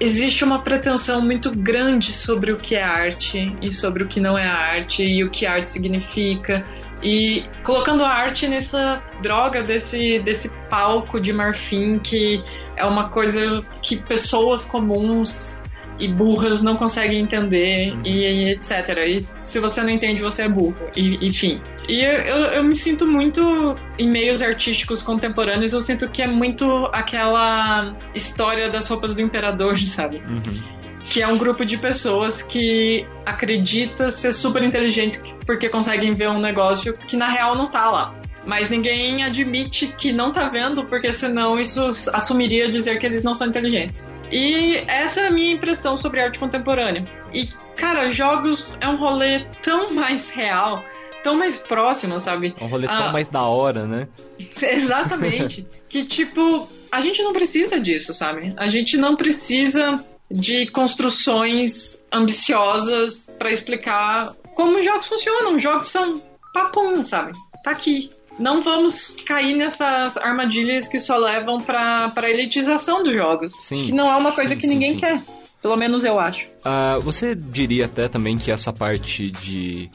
Existe 0.00 0.42
uma 0.44 0.62
pretensão 0.62 1.20
muito 1.20 1.54
grande 1.54 2.12
sobre 2.14 2.52
o 2.52 2.56
que 2.56 2.74
é 2.74 2.82
arte 2.82 3.52
e 3.60 3.70
sobre 3.70 4.02
o 4.02 4.08
que 4.08 4.18
não 4.18 4.36
é 4.36 4.46
arte 4.46 5.04
e 5.04 5.22
o 5.22 5.30
que 5.30 5.44
arte 5.44 5.70
significa 5.70 6.64
e 7.02 7.44
colocando 7.62 8.04
a 8.04 8.10
arte 8.10 8.46
nessa 8.46 9.02
droga 9.22 9.62
desse, 9.62 10.18
desse 10.20 10.50
palco 10.68 11.20
de 11.20 11.32
marfim 11.32 11.98
que 11.98 12.42
é 12.76 12.84
uma 12.84 13.08
coisa 13.08 13.64
que 13.82 13.96
pessoas 13.96 14.64
comuns 14.64 15.62
e 15.98 16.08
burras 16.08 16.62
não 16.62 16.76
conseguem 16.76 17.20
entender 17.20 17.92
uhum. 17.92 17.98
e, 18.06 18.26
e, 18.26 18.50
etc. 18.50 18.72
E 19.06 19.26
se 19.44 19.60
você 19.60 19.82
não 19.82 19.90
entende, 19.90 20.22
você 20.22 20.42
é 20.42 20.48
burro. 20.48 20.74
E, 20.96 21.28
enfim. 21.28 21.60
E 21.86 22.02
eu, 22.02 22.36
eu 22.36 22.64
me 22.64 22.74
sinto 22.74 23.06
muito 23.06 23.76
em 23.98 24.08
meios 24.08 24.40
artísticos 24.40 25.02
contemporâneos, 25.02 25.74
eu 25.74 25.80
sinto 25.82 26.08
que 26.08 26.22
é 26.22 26.26
muito 26.26 26.88
aquela 26.92 27.94
história 28.14 28.70
das 28.70 28.88
roupas 28.88 29.14
do 29.14 29.20
imperador, 29.20 29.78
sabe? 29.86 30.22
Uhum 30.26 30.79
que 31.10 31.20
é 31.20 31.26
um 31.26 31.36
grupo 31.36 31.64
de 31.64 31.76
pessoas 31.76 32.40
que 32.40 33.04
acredita 33.26 34.12
ser 34.12 34.32
super 34.32 34.62
inteligente 34.62 35.20
porque 35.44 35.68
conseguem 35.68 36.14
ver 36.14 36.28
um 36.28 36.38
negócio 36.38 36.96
que 36.96 37.16
na 37.16 37.28
real 37.28 37.56
não 37.56 37.66
tá 37.66 37.90
lá. 37.90 38.14
Mas 38.46 38.70
ninguém 38.70 39.24
admite 39.24 39.88
que 39.88 40.12
não 40.12 40.30
tá 40.30 40.48
vendo, 40.48 40.84
porque 40.84 41.12
senão 41.12 41.60
isso 41.60 41.84
assumiria 42.12 42.70
dizer 42.70 42.98
que 42.98 43.04
eles 43.04 43.24
não 43.24 43.34
são 43.34 43.48
inteligentes. 43.48 44.06
E 44.30 44.76
essa 44.86 45.22
é 45.22 45.26
a 45.26 45.30
minha 45.32 45.52
impressão 45.52 45.96
sobre 45.96 46.22
arte 46.22 46.38
contemporânea. 46.38 47.04
E, 47.34 47.48
cara, 47.76 48.08
jogos 48.10 48.72
é 48.80 48.88
um 48.88 48.96
rolê 48.96 49.44
tão 49.62 49.92
mais 49.92 50.30
real, 50.30 50.82
tão 51.24 51.36
mais 51.36 51.56
próximo, 51.56 52.20
sabe? 52.20 52.54
Um 52.60 52.68
rolê 52.68 52.86
tão 52.86 53.08
ah, 53.08 53.12
mais 53.12 53.26
da 53.26 53.42
hora, 53.42 53.84
né? 53.84 54.08
Exatamente. 54.62 55.66
que, 55.88 56.04
tipo, 56.04 56.68
a 56.90 57.00
gente 57.00 57.20
não 57.20 57.32
precisa 57.32 57.80
disso, 57.80 58.14
sabe? 58.14 58.54
A 58.56 58.68
gente 58.68 58.96
não 58.96 59.16
precisa 59.16 60.02
de 60.30 60.66
construções 60.66 62.04
ambiciosas 62.12 63.34
para 63.38 63.50
explicar 63.50 64.34
como 64.54 64.78
os 64.78 64.84
jogos 64.84 65.06
funcionam. 65.06 65.56
Os 65.56 65.62
jogos 65.62 65.88
são 65.88 66.22
papum, 66.52 67.04
sabe? 67.04 67.32
Tá 67.64 67.72
aqui. 67.72 68.10
Não 68.38 68.62
vamos 68.62 69.16
cair 69.26 69.54
nessas 69.54 70.16
armadilhas 70.16 70.88
que 70.88 70.98
só 70.98 71.16
levam 71.16 71.60
para 71.60 72.12
a 72.14 72.30
elitização 72.30 73.02
dos 73.02 73.14
jogos. 73.14 73.52
Sim. 73.62 73.86
Que 73.86 73.92
não 73.92 74.10
é 74.10 74.16
uma 74.16 74.32
coisa 74.32 74.50
sim, 74.50 74.56
que 74.56 74.62
sim, 74.62 74.68
ninguém 74.68 74.96
quer. 74.96 75.20
Pelo 75.62 75.76
menos 75.76 76.04
eu 76.04 76.18
acho. 76.18 76.46
Uh, 76.60 77.00
você 77.02 77.34
diria 77.34 77.84
até 77.84 78.08
também 78.08 78.38
que 78.38 78.50
essa 78.50 78.72
parte 78.72 79.30
de 79.30 79.90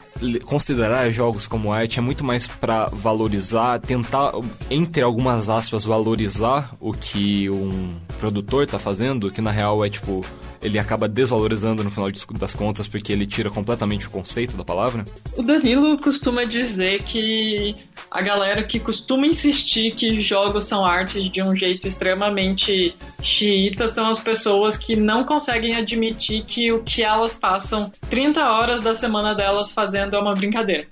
considerar 0.45 1.09
jogos 1.09 1.47
como 1.47 1.73
arte 1.73 1.97
é 1.97 2.01
muito 2.01 2.23
mais 2.23 2.45
para 2.45 2.87
valorizar, 2.87 3.79
tentar, 3.79 4.31
entre 4.69 5.01
algumas 5.01 5.49
aspas, 5.49 5.83
valorizar 5.83 6.75
o 6.79 6.93
que 6.93 7.49
um 7.49 7.95
produtor 8.19 8.67
tá 8.67 8.77
fazendo, 8.77 9.31
que 9.31 9.41
na 9.41 9.51
real 9.51 9.83
é 9.83 9.89
tipo 9.89 10.23
ele 10.65 10.79
acaba 10.79 11.07
desvalorizando 11.07 11.83
no 11.83 11.91
final 11.91 12.09
das 12.39 12.55
contas 12.55 12.87
porque 12.87 13.13
ele 13.13 13.27
tira 13.27 13.49
completamente 13.49 14.07
o 14.07 14.09
conceito 14.09 14.57
da 14.57 14.63
palavra? 14.63 15.05
O 15.37 15.43
Danilo 15.43 15.95
costuma 15.97 16.43
dizer 16.43 17.03
que 17.03 17.75
a 18.09 18.21
galera 18.21 18.63
que 18.63 18.79
costuma 18.79 19.27
insistir 19.27 19.91
que 19.91 20.19
jogos 20.19 20.65
são 20.65 20.85
artes 20.85 21.29
de 21.29 21.41
um 21.43 21.55
jeito 21.55 21.87
extremamente 21.87 22.95
xiita 23.21 23.87
são 23.87 24.09
as 24.09 24.19
pessoas 24.19 24.75
que 24.75 24.95
não 24.95 25.23
conseguem 25.23 25.75
admitir 25.75 26.43
que 26.43 26.71
o 26.71 26.81
que 26.81 27.03
elas 27.03 27.35
passam 27.35 27.91
30 28.09 28.49
horas 28.49 28.81
da 28.81 28.93
semana 28.93 29.35
delas 29.35 29.71
fazendo 29.71 30.15
é 30.15 30.19
uma 30.19 30.33
brincadeira. 30.33 30.87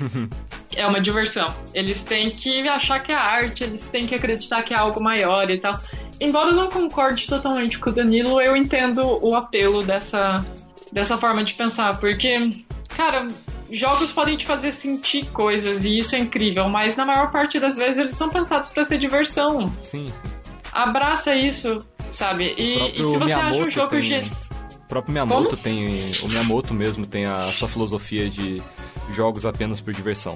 é 0.76 0.86
uma 0.86 1.00
diversão. 1.00 1.52
Eles 1.72 2.02
têm 2.02 2.30
que 2.30 2.68
achar 2.68 3.00
que 3.00 3.10
é 3.10 3.14
arte, 3.14 3.64
eles 3.64 3.88
têm 3.88 4.06
que 4.06 4.14
acreditar 4.14 4.62
que 4.62 4.74
é 4.74 4.76
algo 4.76 5.02
maior 5.02 5.50
e 5.50 5.58
tal 5.58 5.74
embora 6.20 6.50
eu 6.50 6.54
não 6.54 6.68
concorde 6.68 7.26
totalmente 7.26 7.78
com 7.78 7.90
o 7.90 7.92
Danilo, 7.92 8.40
eu 8.40 8.56
entendo 8.56 9.18
o 9.22 9.34
apelo 9.34 9.82
dessa, 9.82 10.44
dessa 10.92 11.16
forma 11.16 11.42
de 11.44 11.54
pensar, 11.54 11.98
porque, 11.98 12.44
cara, 12.88 13.26
jogos 13.70 14.12
podem 14.12 14.36
te 14.36 14.46
fazer 14.46 14.72
sentir 14.72 15.26
coisas 15.26 15.84
e 15.84 15.98
isso 15.98 16.14
é 16.14 16.18
incrível, 16.18 16.68
mas 16.68 16.96
na 16.96 17.04
maior 17.04 17.30
parte 17.30 17.58
das 17.58 17.76
vezes 17.76 17.98
eles 17.98 18.14
são 18.14 18.28
pensados 18.28 18.68
para 18.68 18.84
ser 18.84 18.98
diversão. 18.98 19.72
Sim. 19.82 20.12
Abraça 20.72 21.34
isso, 21.34 21.78
sabe? 22.12 22.54
E, 22.56 22.90
e 22.90 22.96
se 22.96 23.02
você 23.02 23.24
Miyamoto 23.24 23.56
acha 23.56 23.66
um 23.66 23.70
jogo 23.70 23.90
tem... 23.90 24.20
O 24.20 24.88
próprio 24.88 25.12
Miyamoto 25.12 25.50
Como? 25.50 25.62
tem. 25.62 26.12
O 26.22 26.28
Miyamoto 26.28 26.72
mesmo 26.72 27.04
tem 27.04 27.26
a 27.26 27.40
sua 27.50 27.68
filosofia 27.68 28.30
de 28.30 28.62
jogos 29.12 29.44
apenas 29.44 29.80
por 29.80 29.92
diversão. 29.92 30.32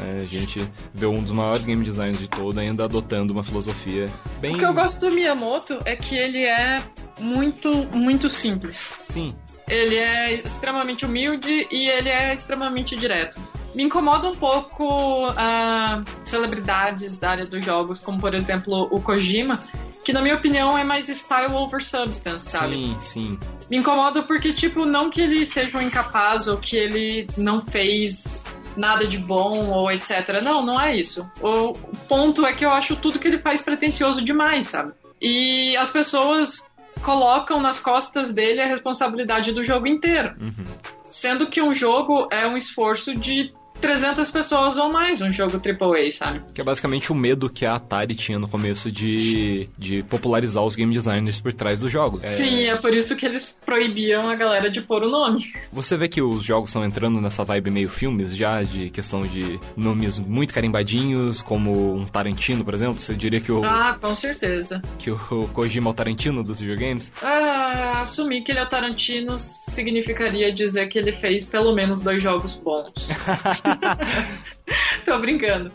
Né? 0.00 0.18
A 0.22 0.26
gente 0.26 0.66
vê 0.94 1.06
um 1.06 1.22
dos 1.22 1.32
maiores 1.32 1.64
game 1.66 1.84
designers 1.84 2.18
de 2.18 2.28
todo 2.28 2.58
ainda 2.58 2.84
adotando 2.84 3.32
uma 3.32 3.42
filosofia 3.42 4.06
bem. 4.40 4.54
O 4.54 4.58
que 4.58 4.64
eu 4.64 4.74
gosto 4.74 5.00
do 5.00 5.14
Miyamoto 5.14 5.78
é 5.84 5.96
que 5.96 6.16
ele 6.16 6.44
é 6.44 6.76
muito, 7.20 7.70
muito 7.96 8.28
simples. 8.28 8.94
Sim. 9.04 9.34
Ele 9.68 9.96
é 9.96 10.34
extremamente 10.34 11.04
humilde 11.04 11.66
e 11.70 11.88
ele 11.88 12.08
é 12.08 12.32
extremamente 12.32 12.94
direto. 12.94 13.40
Me 13.74 13.82
incomoda 13.82 14.28
um 14.28 14.34
pouco 14.34 15.28
uh, 15.28 16.04
celebridades 16.24 17.18
da 17.18 17.30
área 17.30 17.46
dos 17.46 17.64
jogos, 17.64 18.00
como 18.00 18.18
por 18.18 18.32
exemplo 18.32 18.88
o 18.90 19.02
Kojima, 19.02 19.60
que 20.02 20.12
na 20.12 20.22
minha 20.22 20.36
opinião 20.36 20.78
é 20.78 20.84
mais 20.84 21.08
style 21.08 21.52
over 21.52 21.82
substance, 21.82 22.48
sabe? 22.48 22.74
Sim, 22.74 22.96
sim. 23.00 23.38
Me 23.68 23.76
incomoda 23.76 24.22
porque, 24.22 24.52
tipo, 24.52 24.84
não 24.86 25.10
que 25.10 25.20
ele 25.20 25.44
seja 25.44 25.76
um 25.76 25.82
incapaz 25.82 26.46
ou 26.46 26.56
que 26.56 26.76
ele 26.76 27.26
não 27.36 27.60
fez 27.60 28.44
nada 28.76 29.06
de 29.06 29.18
bom 29.18 29.70
ou 29.70 29.90
etc. 29.90 30.40
Não, 30.42 30.64
não 30.64 30.80
é 30.80 30.94
isso. 30.94 31.28
O 31.42 31.72
ponto 32.08 32.46
é 32.46 32.52
que 32.52 32.64
eu 32.64 32.70
acho 32.70 32.94
tudo 32.96 33.18
que 33.18 33.26
ele 33.26 33.40
faz 33.40 33.62
pretencioso 33.62 34.24
demais, 34.24 34.68
sabe? 34.68 34.92
E 35.20 35.76
as 35.76 35.90
pessoas 35.90 36.70
colocam 37.02 37.60
nas 37.60 37.78
costas 37.78 38.32
dele 38.32 38.60
a 38.60 38.66
responsabilidade 38.66 39.52
do 39.52 39.62
jogo 39.62 39.86
inteiro. 39.86 40.34
Uhum. 40.40 40.64
Sendo 41.04 41.46
que 41.46 41.62
um 41.62 41.72
jogo 41.72 42.28
é 42.30 42.46
um 42.46 42.56
esforço 42.56 43.14
de 43.14 43.52
300 43.80 44.30
pessoas 44.30 44.76
ou 44.76 44.90
mais 44.90 45.20
um 45.20 45.30
jogo 45.30 45.60
AAA, 45.60 46.10
sabe? 46.10 46.40
Que 46.52 46.60
é 46.60 46.64
basicamente 46.64 47.12
o 47.12 47.14
medo 47.14 47.48
que 47.50 47.64
a 47.64 47.74
Atari 47.74 48.14
tinha 48.14 48.38
no 48.38 48.48
começo 48.48 48.90
de, 48.90 49.68
de 49.78 50.02
popularizar 50.04 50.64
os 50.64 50.74
game 50.74 50.92
designers 50.92 51.40
por 51.40 51.52
trás 51.52 51.80
do 51.80 51.88
jogo. 51.88 52.20
É... 52.22 52.26
Sim, 52.26 52.64
é 52.64 52.76
por 52.76 52.94
isso 52.94 53.14
que 53.16 53.26
eles 53.26 53.56
proibiam 53.66 54.28
a 54.28 54.34
galera 54.36 54.70
de 54.70 54.80
pôr 54.80 55.02
o 55.02 55.10
nome. 55.10 55.44
Você 55.72 55.96
vê 55.96 56.08
que 56.08 56.22
os 56.22 56.44
jogos 56.44 56.70
estão 56.70 56.84
entrando 56.84 57.20
nessa 57.20 57.44
vibe 57.44 57.70
meio 57.70 57.88
filmes 57.88 58.34
já, 58.34 58.62
de 58.62 58.88
questão 58.90 59.22
de 59.26 59.58
nomes 59.76 60.20
muito 60.20 60.54
carimbadinhos, 60.54 61.42
como 61.42 61.96
um 61.96 62.06
Tarantino, 62.06 62.64
por 62.64 62.72
exemplo? 62.72 63.00
Você 63.00 63.14
diria 63.14 63.40
que 63.40 63.50
o. 63.50 63.64
Ah, 63.64 63.98
com 64.00 64.14
certeza. 64.14 64.80
Que 64.98 65.10
o 65.10 65.48
Kojima 65.52 65.90
é 65.90 65.92
o 65.92 65.94
Tarantino 65.94 66.44
dos 66.44 66.60
videogames? 66.60 67.12
Ah, 67.20 68.00
assumir 68.00 68.42
que 68.42 68.52
ele 68.52 68.60
é 68.60 68.62
o 68.62 68.68
Tarantino 68.68 69.36
significaria 69.38 70.52
dizer 70.52 70.86
que 70.86 70.98
ele 70.98 71.12
fez 71.12 71.44
pelo 71.44 71.74
menos 71.74 72.00
dois 72.00 72.22
jogos 72.22 72.54
bons. 72.54 73.08
Tô 75.04 75.18
brincando. 75.18 75.70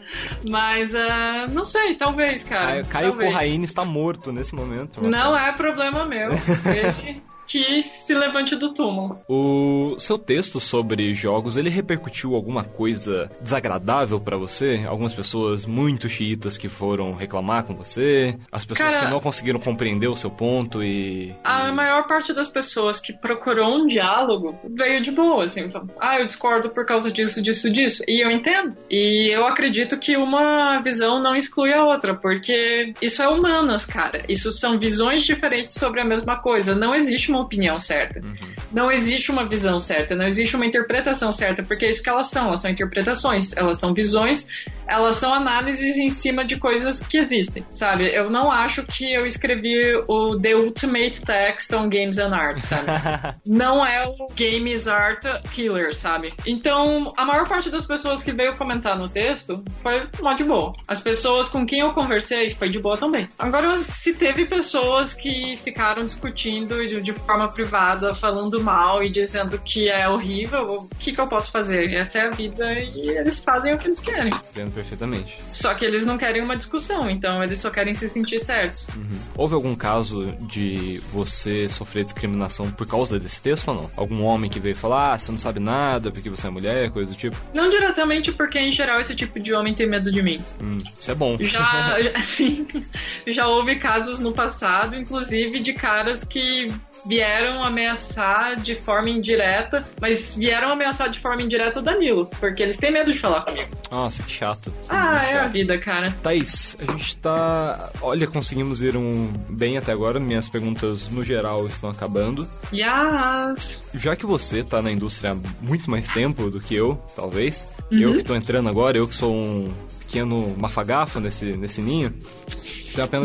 Mas, 0.49 0.93
uh, 0.93 1.51
não 1.51 1.63
sei, 1.63 1.95
talvez, 1.95 2.43
cara. 2.43 2.84
Caio 2.84 3.15
Corraine 3.15 3.65
está 3.65 3.86
morto 3.86 4.32
nesse 4.32 4.54
momento. 4.54 5.08
Não 5.08 5.38
é 5.38 5.51
problema 5.54 6.06
meu. 6.06 6.32
Ele 6.65 7.21
que 7.52 7.82
se 7.82 8.14
levante 8.14 8.56
do 8.56 8.74
túmulo. 8.74 9.20
O 9.28 9.98
seu 10.00 10.18
texto 10.18 10.58
sobre 10.58 11.14
jogos, 11.14 11.58
ele 11.58 11.70
repercutiu 11.70 12.34
alguma 12.34 12.64
coisa 12.64 13.30
desagradável 13.42 14.22
para 14.22 14.38
você? 14.38 14.86
Algumas 14.88 15.14
pessoas 15.14 15.66
muito 15.66 16.08
chiitas 16.08 16.58
que 16.58 16.70
foram 16.70 17.14
reclamar 17.14 17.66
com 17.66 17.76
você? 17.76 18.38
As 18.50 18.64
pessoas 18.64 18.94
Cara, 18.94 19.06
que 19.06 19.12
não 19.12 19.20
conseguiram 19.20 19.60
compreender 19.60 20.08
o 20.08 20.16
seu 20.16 20.32
ponto 20.32 20.82
e... 20.82 21.36
A 21.44 21.74
maior 21.74 22.08
parte 22.08 22.32
das 22.32 22.48
pessoas 22.48 23.02
que 23.02 23.12
procurou 23.12 23.76
um 23.76 23.86
diálogo 23.86 24.58
veio 24.70 25.02
de 25.02 25.12
boa, 25.12 25.44
assim. 25.44 25.70
Ah, 26.00 26.20
eu 26.20 26.26
discordo 26.26 26.70
por 26.70 26.86
causa 26.86 27.12
disso, 27.12 27.42
disso, 27.42 27.70
disso. 27.70 28.02
E 28.08 28.24
eu 28.24 28.32
entendo. 28.32 28.78
E 28.90 29.30
eu 29.30 29.46
acredito 29.46 29.98
que 29.98 30.16
uma 30.16 30.80
visão 30.82 31.22
não 31.22 31.36
exclui 31.36 31.74
a 31.74 31.84
outra, 31.84 32.16
porque 32.16 32.94
isso 33.02 33.22
é 33.22 33.28
humanas, 33.28 33.86
cara. 33.86 34.24
Isso 34.30 34.54
são 34.54 34.80
visões 34.80 35.24
diferentes 35.24 35.78
sobre 35.78 36.00
a 36.00 36.06
mesma 36.06 36.40
coisa. 36.40 36.74
Não 36.74 36.96
existe 36.96 37.30
uma 37.30 37.40
opinião 37.41 37.80
certa. 37.80 38.19
Uhum. 38.19 38.34
Não 38.71 38.91
existe 38.91 39.32
uma 39.32 39.47
visão 39.47 39.80
certa, 39.80 40.15
não 40.15 40.25
existe 40.25 40.56
uma 40.56 40.65
interpretação 40.65 41.32
certa, 41.32 41.63
porque 41.63 41.86
é 41.86 41.89
isso 41.89 42.04
que 42.04 42.10
elas 42.10 42.27
são, 42.27 42.47
elas 42.47 42.60
são 42.60 42.71
interpretações, 42.71 43.56
elas 43.56 43.77
são 43.77 43.93
visões, 43.93 44.47
elas 44.88 45.15
são 45.15 45.34
análises 45.34 45.97
em 45.97 46.10
cima 46.10 46.43
de 46.43 46.58
coisas 46.58 47.01
que 47.01 47.17
existem, 47.17 47.65
sabe? 47.69 48.13
Eu 48.13 48.30
não 48.30 48.51
acho 48.51 48.84
que 48.84 49.12
eu 49.12 49.25
escrevi 49.25 49.95
o 50.08 50.38
The 50.38 50.56
Ultimate 50.56 51.21
Text 51.21 51.71
on 51.73 51.89
Games 51.89 52.17
and 52.17 52.36
Art, 52.36 52.60
sabe? 52.60 52.88
não 53.47 53.86
é 53.86 54.06
o 54.06 54.15
Games 54.36 54.88
Art 54.88 55.23
Killer, 55.51 55.95
sabe? 55.95 56.34
Então, 56.45 57.12
a 57.17 57.25
maior 57.25 57.47
parte 57.47 57.69
das 57.69 57.86
pessoas 57.86 58.23
que 58.23 58.32
veio 58.32 58.56
comentar 58.56 58.97
no 58.97 59.08
texto 59.08 59.63
foi 59.82 60.01
mó 60.21 60.34
de 60.34 60.43
boa. 60.43 60.71
As 60.88 60.99
pessoas 60.99 61.49
com 61.49 61.65
quem 61.65 61.80
eu 61.80 61.91
conversei 61.93 62.49
foi 62.51 62.69
de 62.69 62.80
boa 62.80 62.97
também. 62.97 63.27
Agora, 63.38 63.77
se 63.77 64.13
teve 64.13 64.45
pessoas 64.45 65.13
que 65.13 65.58
ficaram 65.63 66.06
discutindo 66.06 66.86
de, 66.88 67.01
de 67.01 67.13
forma 67.32 67.48
privada, 67.48 68.13
falando 68.13 68.62
mal 68.62 69.02
e 69.02 69.10
dizendo 69.10 69.58
que 69.58 69.89
é 69.89 70.08
horrível, 70.10 70.65
o 70.65 70.88
que, 71.00 71.13
que 71.13 71.22
eu 71.22 71.28
posso 71.28 71.50
fazer? 71.50 71.94
Essa 71.94 72.20
é 72.20 72.28
a 72.28 72.30
vida 72.30 72.74
e 72.74 73.17
eles 73.17 73.39
fazem 73.39 73.74
o 73.74 73.78
que 73.78 73.88
eles 73.88 74.02
querem. 74.02 74.34
Entendo 74.52 74.72
perfeitamente. 74.72 75.38
Só 75.52 75.74
que 75.74 75.86
eles 75.86 76.06
não 76.06 76.17
querem 76.17 76.44
uma 76.44 76.58
discussão, 76.58 77.10
então 77.10 77.41
eles 77.41 77.60
só 77.60 77.70
querem 77.70 77.94
se 77.94 78.10
sentir 78.10 78.38
certos. 78.39 78.86
Uhum. 78.89 79.20
Houve 79.38 79.56
algum 79.56 79.74
caso 79.76 80.36
de 80.41 81.02
você 81.10 81.70
sofrer 81.70 82.04
discriminação 82.04 82.70
por 82.70 82.86
causa 82.86 83.17
desse 83.17 83.41
texto 83.41 83.70
ou 83.70 83.76
não? 83.76 83.91
Algum 83.96 84.24
homem 84.24 84.50
que 84.50 84.60
veio 84.60 84.76
falar, 84.76 85.13
ah, 85.13 85.20
você 85.20 85.32
não 85.32 85.39
sabe 85.39 85.62
nada 85.62 86.12
porque 86.12 86.30
você 86.30 86.48
é 86.48 86.50
mulher, 86.50 86.91
coisa 86.91 87.13
do 87.13 87.17
tipo? 87.17 87.38
Não 87.54 87.70
diretamente, 87.70 88.34
porque 88.34 88.60
em 88.60 88.74
geral 88.74 89.00
esse 89.00 89.15
tipo 89.15 89.39
de 89.39 89.54
homem 89.54 89.74
tem 89.74 89.88
medo 89.88 90.12
de 90.12 90.22
mim. 90.22 90.44
Hum, 90.62 90.78
isso 91.00 91.10
é 91.10 91.15
bom. 91.15 91.38
Já, 91.39 91.96
assim, 92.13 92.67
já 93.26 93.48
houve 93.48 93.78
casos 93.78 94.20
no 94.20 94.34
passado, 94.34 94.98
inclusive, 94.98 95.62
de 95.62 95.72
caras 95.72 96.26
que 96.26 96.74
vieram 97.06 97.64
ameaçar 97.64 98.56
de 98.56 98.76
forma 98.76 99.10
indireta, 99.10 99.84
mas 100.00 100.36
vieram 100.36 100.70
ameaçar 100.70 101.10
de 101.10 101.20
forma 101.20 101.42
indireta 101.42 101.80
o 101.80 101.84
Danilo, 101.84 102.26
porque 102.40 102.64
eles 102.64 102.78
têm 102.78 102.92
medo 102.92 103.12
de 103.12 103.20
falar 103.20 103.42
comigo. 103.42 103.70
Nossa, 103.90 104.24
que 104.24 104.32
chato. 104.32 104.72
ah, 104.90 105.24
é 105.24 105.32
chato. 105.32 105.46
a 105.46 105.48
vida, 105.48 105.78
cara. 105.78 106.12
Thaís, 106.24 106.76
a 106.80 106.92
gente 106.92 107.18
tá. 107.18 107.92
Olha, 108.02 108.28
conseguimos 108.28 108.82
ir 108.82 108.96
um 108.96 109.32
bem 109.50 109.78
até 109.78 109.92
agora. 109.92 110.20
Minhas 110.20 110.48
perguntas 110.48 111.10
no 111.10 111.24
geral 111.24 111.68
estão 111.68 111.90
acabando. 111.90 112.48
Yes! 112.74 113.84
Já 113.96 114.16
que 114.16 114.26
você 114.26 114.64
tá 114.64 114.82
na 114.82 114.92
indústria 114.92 115.32
há 115.32 115.36
muito 115.62 115.90
mais 115.90 116.10
tempo 116.10 116.50
do 116.50 116.60
que 116.60 116.76
eu, 116.76 116.96
talvez, 117.16 117.68
uhum. 117.92 118.00
eu 118.00 118.14
que 118.14 118.24
tô 118.24 118.36
entrando 118.36 118.70
agora, 118.70 118.98
eu 118.98 119.08
que 119.08 119.16
sou 119.16 119.34
um 119.34 119.72
pequeno 120.00 120.56
mafagafo 120.58 121.20
nesse, 121.20 121.46
nesse 121.54 121.82
ninho. 121.82 122.14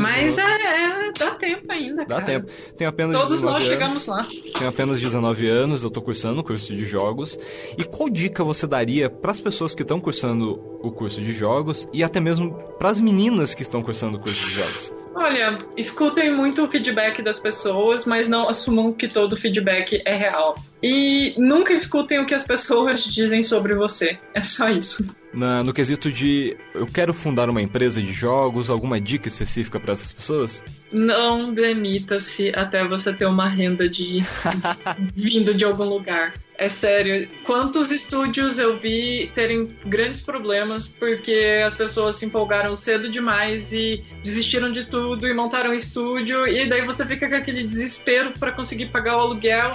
Mas 0.00 0.38
é, 0.38 0.42
é, 0.42 1.12
dá 1.18 1.30
tempo 1.32 1.72
ainda, 1.72 2.04
Dá 2.04 2.20
cara. 2.20 2.26
tempo. 2.26 2.50
Tenho 2.76 2.90
apenas 2.90 3.12
Todos 3.20 3.42
nós 3.42 3.54
anos, 3.56 3.66
chegamos 3.66 4.06
lá. 4.06 4.26
Tenho 4.58 4.70
apenas 4.70 5.00
19 5.00 5.48
anos, 5.48 5.82
eu 5.82 5.90
tô 5.90 6.00
cursando 6.00 6.40
o 6.40 6.44
curso 6.44 6.74
de 6.74 6.84
jogos. 6.84 7.38
E 7.76 7.84
qual 7.84 8.08
dica 8.08 8.44
você 8.44 8.66
daria 8.66 9.10
para 9.10 9.32
as 9.32 9.40
pessoas 9.40 9.74
que 9.74 9.82
estão 9.82 10.00
cursando 10.00 10.60
o 10.80 10.90
curso 10.90 11.20
de 11.20 11.32
jogos 11.32 11.88
e 11.92 12.02
até 12.04 12.20
mesmo 12.20 12.52
para 12.78 12.90
as 12.90 13.00
meninas 13.00 13.54
que 13.54 13.62
estão 13.62 13.82
cursando 13.82 14.18
o 14.18 14.20
curso 14.20 14.46
de 14.48 14.54
jogos? 14.54 14.92
Olha, 15.14 15.56
escutem 15.78 16.30
muito 16.30 16.62
o 16.62 16.68
feedback 16.68 17.22
das 17.22 17.40
pessoas, 17.40 18.04
mas 18.04 18.28
não 18.28 18.48
assumam 18.48 18.92
que 18.92 19.08
todo 19.08 19.34
feedback 19.34 20.02
é 20.04 20.14
real. 20.14 20.56
E 20.82 21.34
nunca 21.38 21.72
escutem 21.72 22.18
o 22.18 22.26
que 22.26 22.34
as 22.34 22.46
pessoas 22.46 23.02
dizem 23.04 23.42
sobre 23.42 23.74
você. 23.74 24.18
É 24.34 24.40
só 24.40 24.68
isso. 24.68 25.14
Na, 25.32 25.62
no 25.62 25.72
quesito 25.72 26.10
de 26.10 26.56
eu 26.74 26.86
quero 26.86 27.12
fundar 27.12 27.50
uma 27.50 27.60
empresa 27.60 28.00
de 28.00 28.10
jogos, 28.12 28.70
alguma 28.70 28.98
dica 28.98 29.28
específica 29.28 29.78
para 29.78 29.92
essas 29.92 30.12
pessoas? 30.12 30.64
Não 30.90 31.52
demita-se 31.52 32.50
até 32.54 32.86
você 32.86 33.12
ter 33.12 33.26
uma 33.26 33.48
renda 33.48 33.88
de 33.88 34.20
vindo 35.14 35.52
de 35.52 35.64
algum 35.64 35.84
lugar. 35.84 36.32
É 36.56 36.68
sério, 36.68 37.28
quantos 37.44 37.90
estúdios 37.90 38.58
eu 38.58 38.76
vi 38.76 39.30
terem 39.34 39.68
grandes 39.84 40.22
problemas 40.22 40.88
porque 40.88 41.62
as 41.62 41.74
pessoas 41.74 42.16
se 42.16 42.24
empolgaram 42.24 42.74
cedo 42.74 43.10
demais 43.10 43.74
e 43.74 44.02
desistiram 44.22 44.72
de 44.72 44.84
tudo 44.84 45.28
e 45.28 45.34
montaram 45.34 45.70
um 45.70 45.74
estúdio 45.74 46.46
e 46.46 46.66
daí 46.66 46.82
você 46.82 47.04
fica 47.04 47.28
com 47.28 47.34
aquele 47.34 47.62
desespero 47.62 48.32
para 48.38 48.52
conseguir 48.52 48.86
pagar 48.86 49.18
o 49.18 49.20
aluguel 49.20 49.70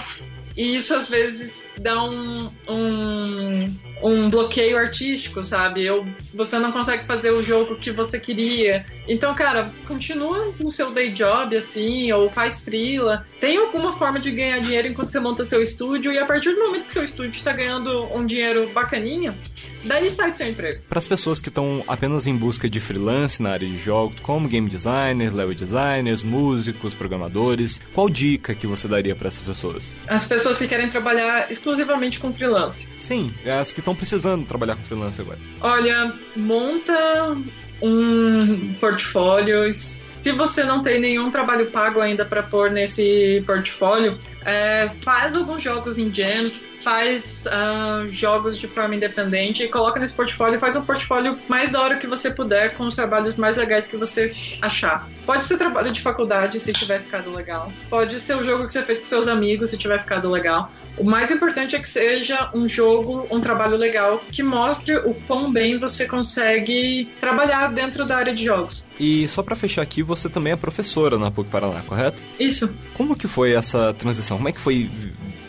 e 0.56 0.76
isso 0.76 0.94
às 0.94 1.08
vezes 1.08 1.66
dá 1.78 2.02
um, 2.02 2.50
um, 2.68 3.76
um 4.02 4.30
bloqueio 4.30 4.76
artístico, 4.76 5.42
sabe? 5.42 5.84
Eu, 5.84 6.06
você 6.34 6.58
não 6.58 6.72
consegue 6.72 7.06
fazer 7.06 7.30
o 7.30 7.42
jogo 7.42 7.76
que 7.76 7.90
você 7.90 8.20
queria. 8.20 8.84
Então, 9.08 9.34
cara, 9.34 9.72
continua 9.86 10.52
no 10.58 10.70
seu 10.70 10.90
day 10.90 11.10
job, 11.10 11.56
assim, 11.56 12.12
ou 12.12 12.28
faz 12.28 12.62
freela. 12.62 13.26
Tem 13.40 13.56
alguma 13.56 13.92
forma 13.92 14.20
de 14.20 14.30
ganhar 14.30 14.60
dinheiro 14.60 14.88
enquanto 14.88 15.08
você 15.08 15.20
monta 15.20 15.44
seu 15.44 15.62
estúdio, 15.62 16.12
e 16.12 16.18
a 16.18 16.26
partir 16.26 16.52
do 16.52 16.60
momento 16.60 16.86
que 16.86 16.92
seu 16.92 17.04
estúdio 17.04 17.36
está 17.36 17.52
ganhando 17.52 18.04
um 18.14 18.26
dinheiro 18.26 18.68
bacaninha, 18.70 19.36
daí 19.84 20.10
sai 20.10 20.30
do 20.30 20.36
seu 20.36 20.48
emprego. 20.48 20.80
Para 20.88 20.98
as 20.98 21.06
pessoas 21.06 21.40
que 21.40 21.48
estão 21.48 21.84
apenas 21.86 22.26
em 22.26 22.36
busca 22.36 22.68
de 22.68 22.80
freelance 22.80 23.42
na 23.42 23.50
área 23.50 23.68
de 23.68 23.76
jogos, 23.76 24.20
como 24.20 24.48
game 24.48 24.68
designers, 24.68 25.32
level 25.32 25.54
designers, 25.54 26.22
músicos, 26.22 26.94
programadores, 26.94 27.80
qual 27.92 28.08
dica 28.08 28.54
que 28.54 28.66
você 28.66 28.88
daria 28.88 29.14
para 29.14 29.28
essas 29.28 29.42
pessoas? 29.42 29.96
As 30.06 30.24
pessoas 30.24 30.58
que 30.58 30.68
querem 30.68 30.88
trabalhar 30.88 31.50
exclusivamente 31.50 32.20
com 32.20 32.32
freelance. 32.32 32.88
Sim, 32.98 33.34
é 33.44 33.52
as 33.52 33.72
que 33.72 33.80
estão 33.80 33.94
precisando 33.94 34.46
trabalhar 34.46 34.76
com 34.76 34.82
freelance 34.82 35.20
agora. 35.20 35.38
Olha, 35.60 36.14
monta 36.36 37.36
um 37.82 38.74
portfólio. 38.74 39.70
Se 39.72 40.30
você 40.32 40.62
não 40.62 40.82
tem 40.82 41.00
nenhum 41.00 41.30
trabalho 41.30 41.70
pago 41.70 42.00
ainda 42.00 42.24
para 42.24 42.42
pôr 42.42 42.70
nesse 42.70 43.42
portfólio, 43.44 44.16
é, 44.44 44.88
faz 45.00 45.36
alguns 45.36 45.60
jogos 45.60 45.98
em 45.98 46.14
gems, 46.14 46.62
faz 46.82 47.46
uh, 47.46 48.10
jogos 48.10 48.58
de 48.58 48.66
forma 48.68 48.94
independente 48.94 49.62
e 49.62 49.68
coloca 49.68 49.98
nesse 49.98 50.14
portfólio, 50.14 50.58
faz 50.58 50.76
um 50.76 50.84
portfólio 50.84 51.38
mais 51.48 51.70
da 51.70 51.80
hora 51.80 51.96
que 51.96 52.06
você 52.06 52.30
puder, 52.30 52.76
com 52.76 52.84
os 52.84 52.96
trabalhos 52.96 53.36
mais 53.36 53.56
legais 53.56 53.86
que 53.86 53.96
você 53.96 54.32
achar. 54.60 55.08
Pode 55.24 55.44
ser 55.44 55.56
trabalho 55.56 55.92
de 55.92 56.00
faculdade, 56.00 56.58
se 56.58 56.72
tiver 56.72 57.02
ficado 57.02 57.32
legal. 57.32 57.72
Pode 57.88 58.18
ser 58.18 58.36
o 58.36 58.42
jogo 58.42 58.66
que 58.66 58.72
você 58.72 58.82
fez 58.82 58.98
com 58.98 59.06
seus 59.06 59.28
amigos, 59.28 59.70
se 59.70 59.78
tiver 59.78 60.00
ficado 60.00 60.30
legal. 60.30 60.70
O 60.96 61.04
mais 61.04 61.30
importante 61.30 61.74
é 61.74 61.78
que 61.78 61.88
seja 61.88 62.50
um 62.54 62.68
jogo, 62.68 63.26
um 63.30 63.40
trabalho 63.40 63.76
legal 63.76 64.20
que 64.30 64.42
mostre 64.42 64.96
o 64.96 65.14
quão 65.26 65.50
bem 65.50 65.78
você 65.78 66.06
consegue 66.06 67.08
trabalhar 67.18 67.68
dentro 67.68 68.04
da 68.04 68.16
área 68.16 68.34
de 68.34 68.44
jogos. 68.44 68.86
E 69.00 69.26
só 69.28 69.42
para 69.42 69.56
fechar 69.56 69.82
aqui, 69.82 70.02
você 70.02 70.28
também 70.28 70.52
é 70.52 70.56
professora 70.56 71.18
na 71.18 71.30
PUC 71.30 71.48
Paraná, 71.48 71.82
correto? 71.82 72.22
Isso. 72.38 72.76
Como 72.94 73.16
que 73.16 73.26
foi 73.26 73.52
essa 73.52 73.94
transição? 73.94 74.36
Como 74.36 74.48
é 74.48 74.52
que 74.52 74.60
foi 74.60 74.90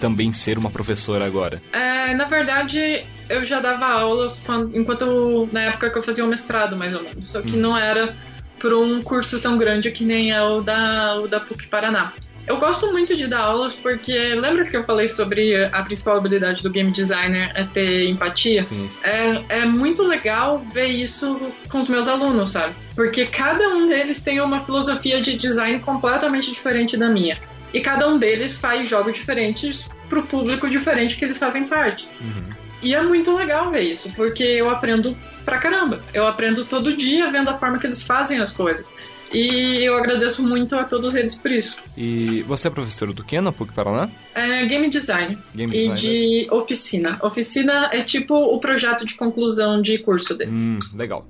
também 0.03 0.33
ser 0.33 0.57
uma 0.57 0.69
professora 0.69 1.25
agora? 1.25 1.63
É, 1.71 2.13
na 2.13 2.25
verdade, 2.25 3.05
eu 3.29 3.41
já 3.41 3.61
dava 3.61 3.85
aulas 3.85 4.37
quando, 4.45 4.77
enquanto 4.77 5.47
na 5.49 5.61
época 5.61 5.89
que 5.89 5.97
eu 5.97 6.03
fazia 6.03 6.25
o 6.25 6.27
mestrado, 6.27 6.75
mais 6.75 6.93
ou 6.93 7.01
menos. 7.01 7.25
Só 7.25 7.41
que 7.41 7.55
hum. 7.55 7.61
não 7.61 7.77
era 7.77 8.11
por 8.59 8.73
um 8.73 9.01
curso 9.01 9.39
tão 9.41 9.57
grande 9.57 9.89
que 9.91 10.03
nem 10.03 10.33
é 10.33 10.41
o 10.41 10.59
da, 10.59 11.21
o 11.21 11.27
da 11.29 11.39
PUC 11.39 11.67
Paraná. 11.67 12.11
Eu 12.45 12.57
gosto 12.57 12.91
muito 12.91 13.15
de 13.15 13.27
dar 13.27 13.39
aulas 13.39 13.73
porque 13.75 14.11
lembra 14.35 14.65
que 14.65 14.75
eu 14.75 14.83
falei 14.83 15.07
sobre 15.07 15.63
a 15.63 15.81
principal 15.83 16.17
habilidade 16.17 16.61
do 16.61 16.69
game 16.69 16.91
designer 16.91 17.53
é 17.55 17.63
ter 17.63 18.09
empatia? 18.09 18.63
Sim. 18.63 18.89
É, 19.01 19.61
é 19.61 19.65
muito 19.65 20.03
legal 20.03 20.59
ver 20.73 20.87
isso 20.87 21.39
com 21.69 21.77
os 21.77 21.87
meus 21.87 22.09
alunos, 22.09 22.49
sabe? 22.49 22.75
Porque 22.93 23.25
cada 23.25 23.69
um 23.69 23.87
deles 23.87 24.21
tem 24.21 24.41
uma 24.41 24.65
filosofia 24.65 25.21
de 25.21 25.37
design 25.37 25.79
completamente 25.79 26.51
diferente 26.51 26.97
da 26.97 27.07
minha. 27.07 27.35
E 27.73 27.81
cada 27.81 28.07
um 28.07 28.17
deles 28.17 28.57
faz 28.57 28.87
jogos 28.87 29.13
diferentes 29.13 29.89
pro 30.07 30.23
público 30.23 30.69
diferente 30.69 31.17
que 31.17 31.25
eles 31.25 31.37
fazem 31.37 31.67
parte. 31.67 32.07
Uhum. 32.21 32.63
E 32.81 32.93
é 32.93 33.01
muito 33.01 33.33
legal 33.35 33.71
ver 33.71 33.81
isso, 33.81 34.11
porque 34.13 34.43
eu 34.43 34.69
aprendo 34.69 35.17
pra 35.45 35.57
caramba. 35.57 36.01
Eu 36.13 36.27
aprendo 36.27 36.65
todo 36.65 36.95
dia 36.95 37.31
vendo 37.31 37.49
a 37.49 37.57
forma 37.57 37.79
que 37.79 37.87
eles 37.87 38.03
fazem 38.03 38.39
as 38.39 38.51
coisas. 38.51 38.93
E 39.33 39.83
eu 39.83 39.97
agradeço 39.97 40.43
muito 40.43 40.75
a 40.75 40.83
todos 40.83 41.15
eles 41.15 41.33
por 41.33 41.49
isso. 41.49 41.81
E 41.97 42.43
você 42.43 42.67
é 42.67 42.71
professor 42.71 43.11
do 43.11 43.23
que 43.23 43.41
na 43.41 43.51
PUC 43.51 43.73
Paraná? 43.73 44.09
É 44.35 44.63
game 44.65 44.89
design 44.89 45.39
Game 45.55 45.75
e 45.75 45.89
design 45.89 45.99
de 45.99 46.47
oficina. 46.51 47.19
Oficina 47.23 47.89
é 47.91 48.03
tipo 48.03 48.35
o 48.35 48.59
projeto 48.59 49.05
de 49.05 49.15
conclusão 49.15 49.81
de 49.81 49.97
curso 49.97 50.37
deles. 50.37 50.59
Hum, 50.59 50.77
legal. 50.93 51.27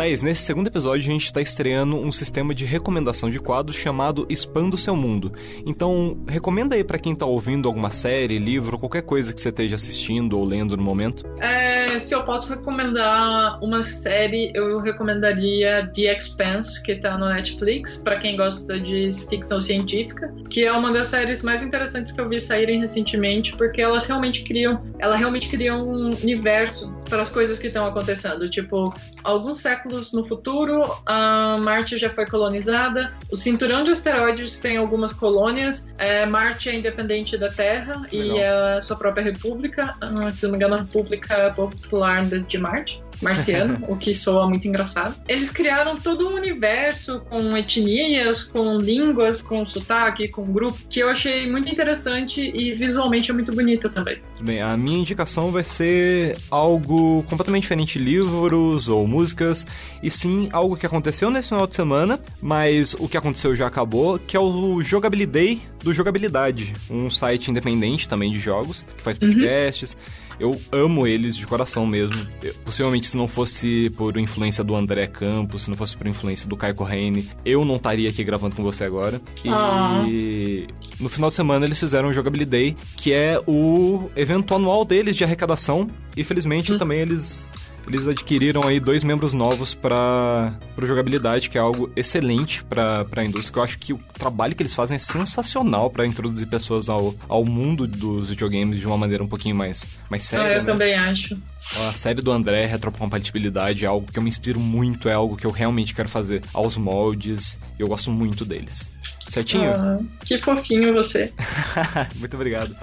Thaís, 0.00 0.22
nesse 0.22 0.40
segundo 0.40 0.66
episódio 0.66 1.00
a 1.00 1.12
gente 1.12 1.26
está 1.26 1.42
estreando 1.42 1.94
um 1.94 2.10
sistema 2.10 2.54
de 2.54 2.64
recomendação 2.64 3.28
de 3.28 3.38
quadros 3.38 3.76
chamado 3.76 4.26
Expanda 4.30 4.74
o 4.74 4.78
Seu 4.78 4.96
Mundo. 4.96 5.30
Então, 5.66 6.24
recomenda 6.26 6.74
aí 6.74 6.82
para 6.82 6.98
quem 6.98 7.14
tá 7.14 7.26
ouvindo 7.26 7.68
alguma 7.68 7.90
série, 7.90 8.38
livro, 8.38 8.78
qualquer 8.78 9.02
coisa 9.02 9.30
que 9.30 9.38
você 9.38 9.50
esteja 9.50 9.76
assistindo 9.76 10.38
ou 10.38 10.44
lendo 10.46 10.74
no 10.74 10.82
momento. 10.82 11.26
É, 11.38 11.98
se 11.98 12.14
eu 12.14 12.24
posso 12.24 12.48
recomendar 12.48 13.62
uma 13.62 13.82
série, 13.82 14.50
eu 14.54 14.78
recomendaria 14.78 15.90
The 15.94 16.16
Expanse, 16.16 16.82
que 16.82 16.94
tá 16.94 17.18
no 17.18 17.28
Netflix, 17.28 17.98
para 17.98 18.16
quem 18.16 18.38
gosta 18.38 18.80
de 18.80 19.10
ficção 19.28 19.60
científica, 19.60 20.34
que 20.48 20.64
é 20.64 20.72
uma 20.72 20.94
das 20.94 21.08
séries 21.08 21.42
mais 21.42 21.62
interessantes 21.62 22.10
que 22.10 22.20
eu 22.22 22.26
vi 22.26 22.40
saírem 22.40 22.80
recentemente, 22.80 23.54
porque 23.54 23.82
elas 23.82 24.06
realmente 24.06 24.44
criam, 24.44 24.82
ela 24.98 25.14
realmente 25.14 25.50
cria 25.50 25.74
um 25.74 26.08
universo 26.22 26.90
para 27.06 27.20
as 27.20 27.28
coisas 27.28 27.58
que 27.58 27.66
estão 27.66 27.84
acontecendo. 27.84 28.48
Tipo, 28.48 28.94
alguns 29.22 29.58
séculos 29.58 29.89
no 29.90 30.24
futuro, 30.26 30.84
a 31.06 31.56
Marte 31.60 31.98
já 31.98 32.10
foi 32.10 32.26
colonizada, 32.26 33.12
o 33.30 33.36
cinturão 33.36 33.84
de 33.84 33.92
asteroides 33.92 34.58
tem 34.60 34.76
algumas 34.76 35.12
colônias, 35.12 35.92
é, 35.98 36.24
Marte 36.26 36.68
é 36.68 36.74
independente 36.74 37.36
da 37.36 37.50
Terra 37.50 38.06
Legal. 38.12 38.36
e 38.36 38.38
é 38.38 38.76
a 38.76 38.80
sua 38.80 38.96
própria 38.96 39.24
república, 39.24 39.94
ah, 40.00 40.32
se 40.32 40.44
não 40.44 40.52
me 40.52 40.56
engano, 40.56 40.74
a 40.74 40.78
República 40.78 41.52
Popular 41.54 42.24
de 42.24 42.58
Marte. 42.58 43.02
Marciano, 43.20 43.84
o 43.88 43.96
que 43.96 44.14
soa 44.14 44.48
muito 44.48 44.66
engraçado. 44.66 45.14
Eles 45.28 45.50
criaram 45.50 45.96
todo 45.96 46.28
um 46.28 46.34
universo 46.34 47.20
com 47.28 47.56
etnias, 47.56 48.42
com 48.44 48.78
línguas, 48.78 49.42
com 49.42 49.64
sotaque, 49.64 50.28
com 50.28 50.50
grupo, 50.52 50.78
que 50.88 51.00
eu 51.00 51.08
achei 51.08 51.50
muito 51.50 51.70
interessante 51.70 52.50
e 52.54 52.72
visualmente 52.72 53.30
é 53.30 53.34
muito 53.34 53.52
bonita 53.52 53.88
também. 53.88 54.20
Tudo 54.36 54.46
bem, 54.46 54.60
a 54.60 54.76
minha 54.76 54.98
indicação 54.98 55.50
vai 55.50 55.62
ser 55.62 56.36
algo 56.50 57.22
completamente 57.24 57.62
diferente 57.62 57.98
de 57.98 58.04
livros 58.04 58.88
ou 58.88 59.06
músicas, 59.06 59.66
e 60.02 60.10
sim 60.10 60.48
algo 60.52 60.76
que 60.76 60.86
aconteceu 60.86 61.30
nesse 61.30 61.48
final 61.48 61.66
de 61.66 61.76
semana, 61.76 62.20
mas 62.40 62.94
o 62.94 63.08
que 63.08 63.16
aconteceu 63.16 63.54
já 63.54 63.66
acabou, 63.66 64.18
que 64.18 64.36
é 64.36 64.40
o 64.40 64.82
Jogabilidade 64.82 65.60
do 65.82 65.92
Jogabilidade, 65.92 66.74
um 66.90 67.08
site 67.08 67.50
independente 67.50 68.08
também 68.08 68.32
de 68.32 68.38
jogos, 68.38 68.84
que 68.96 69.02
faz 69.02 69.16
podcasts. 69.16 69.96
Eu 70.40 70.58
amo 70.72 71.06
eles 71.06 71.36
de 71.36 71.46
coração 71.46 71.86
mesmo. 71.86 72.26
Eu- 72.42 72.54
possivelmente, 72.64 73.06
se 73.06 73.16
não 73.16 73.28
fosse 73.28 73.90
por 73.90 74.16
influência 74.16 74.64
do 74.64 74.74
André 74.74 75.06
Campos, 75.06 75.62
se 75.64 75.70
não 75.70 75.76
fosse 75.76 75.96
por 75.96 76.06
influência 76.06 76.48
do 76.48 76.56
Caio 76.56 76.74
Correine, 76.74 77.28
eu 77.44 77.64
não 77.64 77.76
estaria 77.76 78.08
aqui 78.08 78.24
gravando 78.24 78.56
com 78.56 78.62
você 78.62 78.82
agora. 78.84 79.20
Ah. 79.48 80.02
E 80.08 80.66
no 80.98 81.08
final 81.08 81.28
de 81.28 81.34
semana 81.36 81.66
eles 81.66 81.78
fizeram 81.78 82.08
o 82.08 82.12
Jogabilidade, 82.12 82.76
que 82.96 83.12
é 83.12 83.38
o 83.46 84.10
evento 84.16 84.54
anual 84.54 84.84
deles 84.84 85.14
de 85.16 85.22
arrecadação. 85.24 85.90
E 86.16 86.24
felizmente 86.24 86.76
também 86.78 87.00
eles. 87.00 87.52
Eles 87.90 88.06
adquiriram 88.06 88.62
aí 88.62 88.78
dois 88.78 89.02
membros 89.02 89.32
novos 89.32 89.74
para 89.74 90.54
jogabilidade, 90.80 91.50
que 91.50 91.58
é 91.58 91.60
algo 91.60 91.90
excelente 91.96 92.62
para 92.62 93.04
a 93.16 93.24
indústria. 93.24 93.58
Eu 93.58 93.64
acho 93.64 93.80
que 93.80 93.92
o 93.92 93.98
trabalho 94.16 94.54
que 94.54 94.62
eles 94.62 94.72
fazem 94.72 94.94
é 94.94 94.98
sensacional 94.98 95.90
para 95.90 96.06
introduzir 96.06 96.46
pessoas 96.46 96.88
ao, 96.88 97.16
ao 97.28 97.44
mundo 97.44 97.88
dos 97.88 98.28
videogames 98.28 98.78
de 98.78 98.86
uma 98.86 98.96
maneira 98.96 99.24
um 99.24 99.26
pouquinho 99.26 99.56
mais, 99.56 99.88
mais 100.08 100.24
séria. 100.24 100.46
ah, 100.46 100.52
eu 100.52 100.62
né? 100.62 100.72
também 100.72 100.94
acho. 100.94 101.34
A 101.88 101.92
série 101.92 102.22
do 102.22 102.30
André, 102.30 102.64
retrocompatibilidade, 102.64 103.84
é 103.84 103.88
algo 103.88 104.06
que 104.06 104.20
eu 104.20 104.22
me 104.22 104.28
inspiro 104.28 104.60
muito, 104.60 105.08
é 105.08 105.12
algo 105.12 105.36
que 105.36 105.44
eu 105.44 105.50
realmente 105.50 105.92
quero 105.92 106.08
fazer 106.08 106.42
aos 106.54 106.76
moldes. 106.76 107.58
e 107.76 107.82
Eu 107.82 107.88
gosto 107.88 108.08
muito 108.08 108.44
deles. 108.44 108.92
Certinho? 109.28 109.72
Ah, 109.72 109.98
que 110.24 110.38
fofinho 110.38 110.94
você. 110.94 111.32
muito 112.14 112.36
obrigado. 112.36 112.76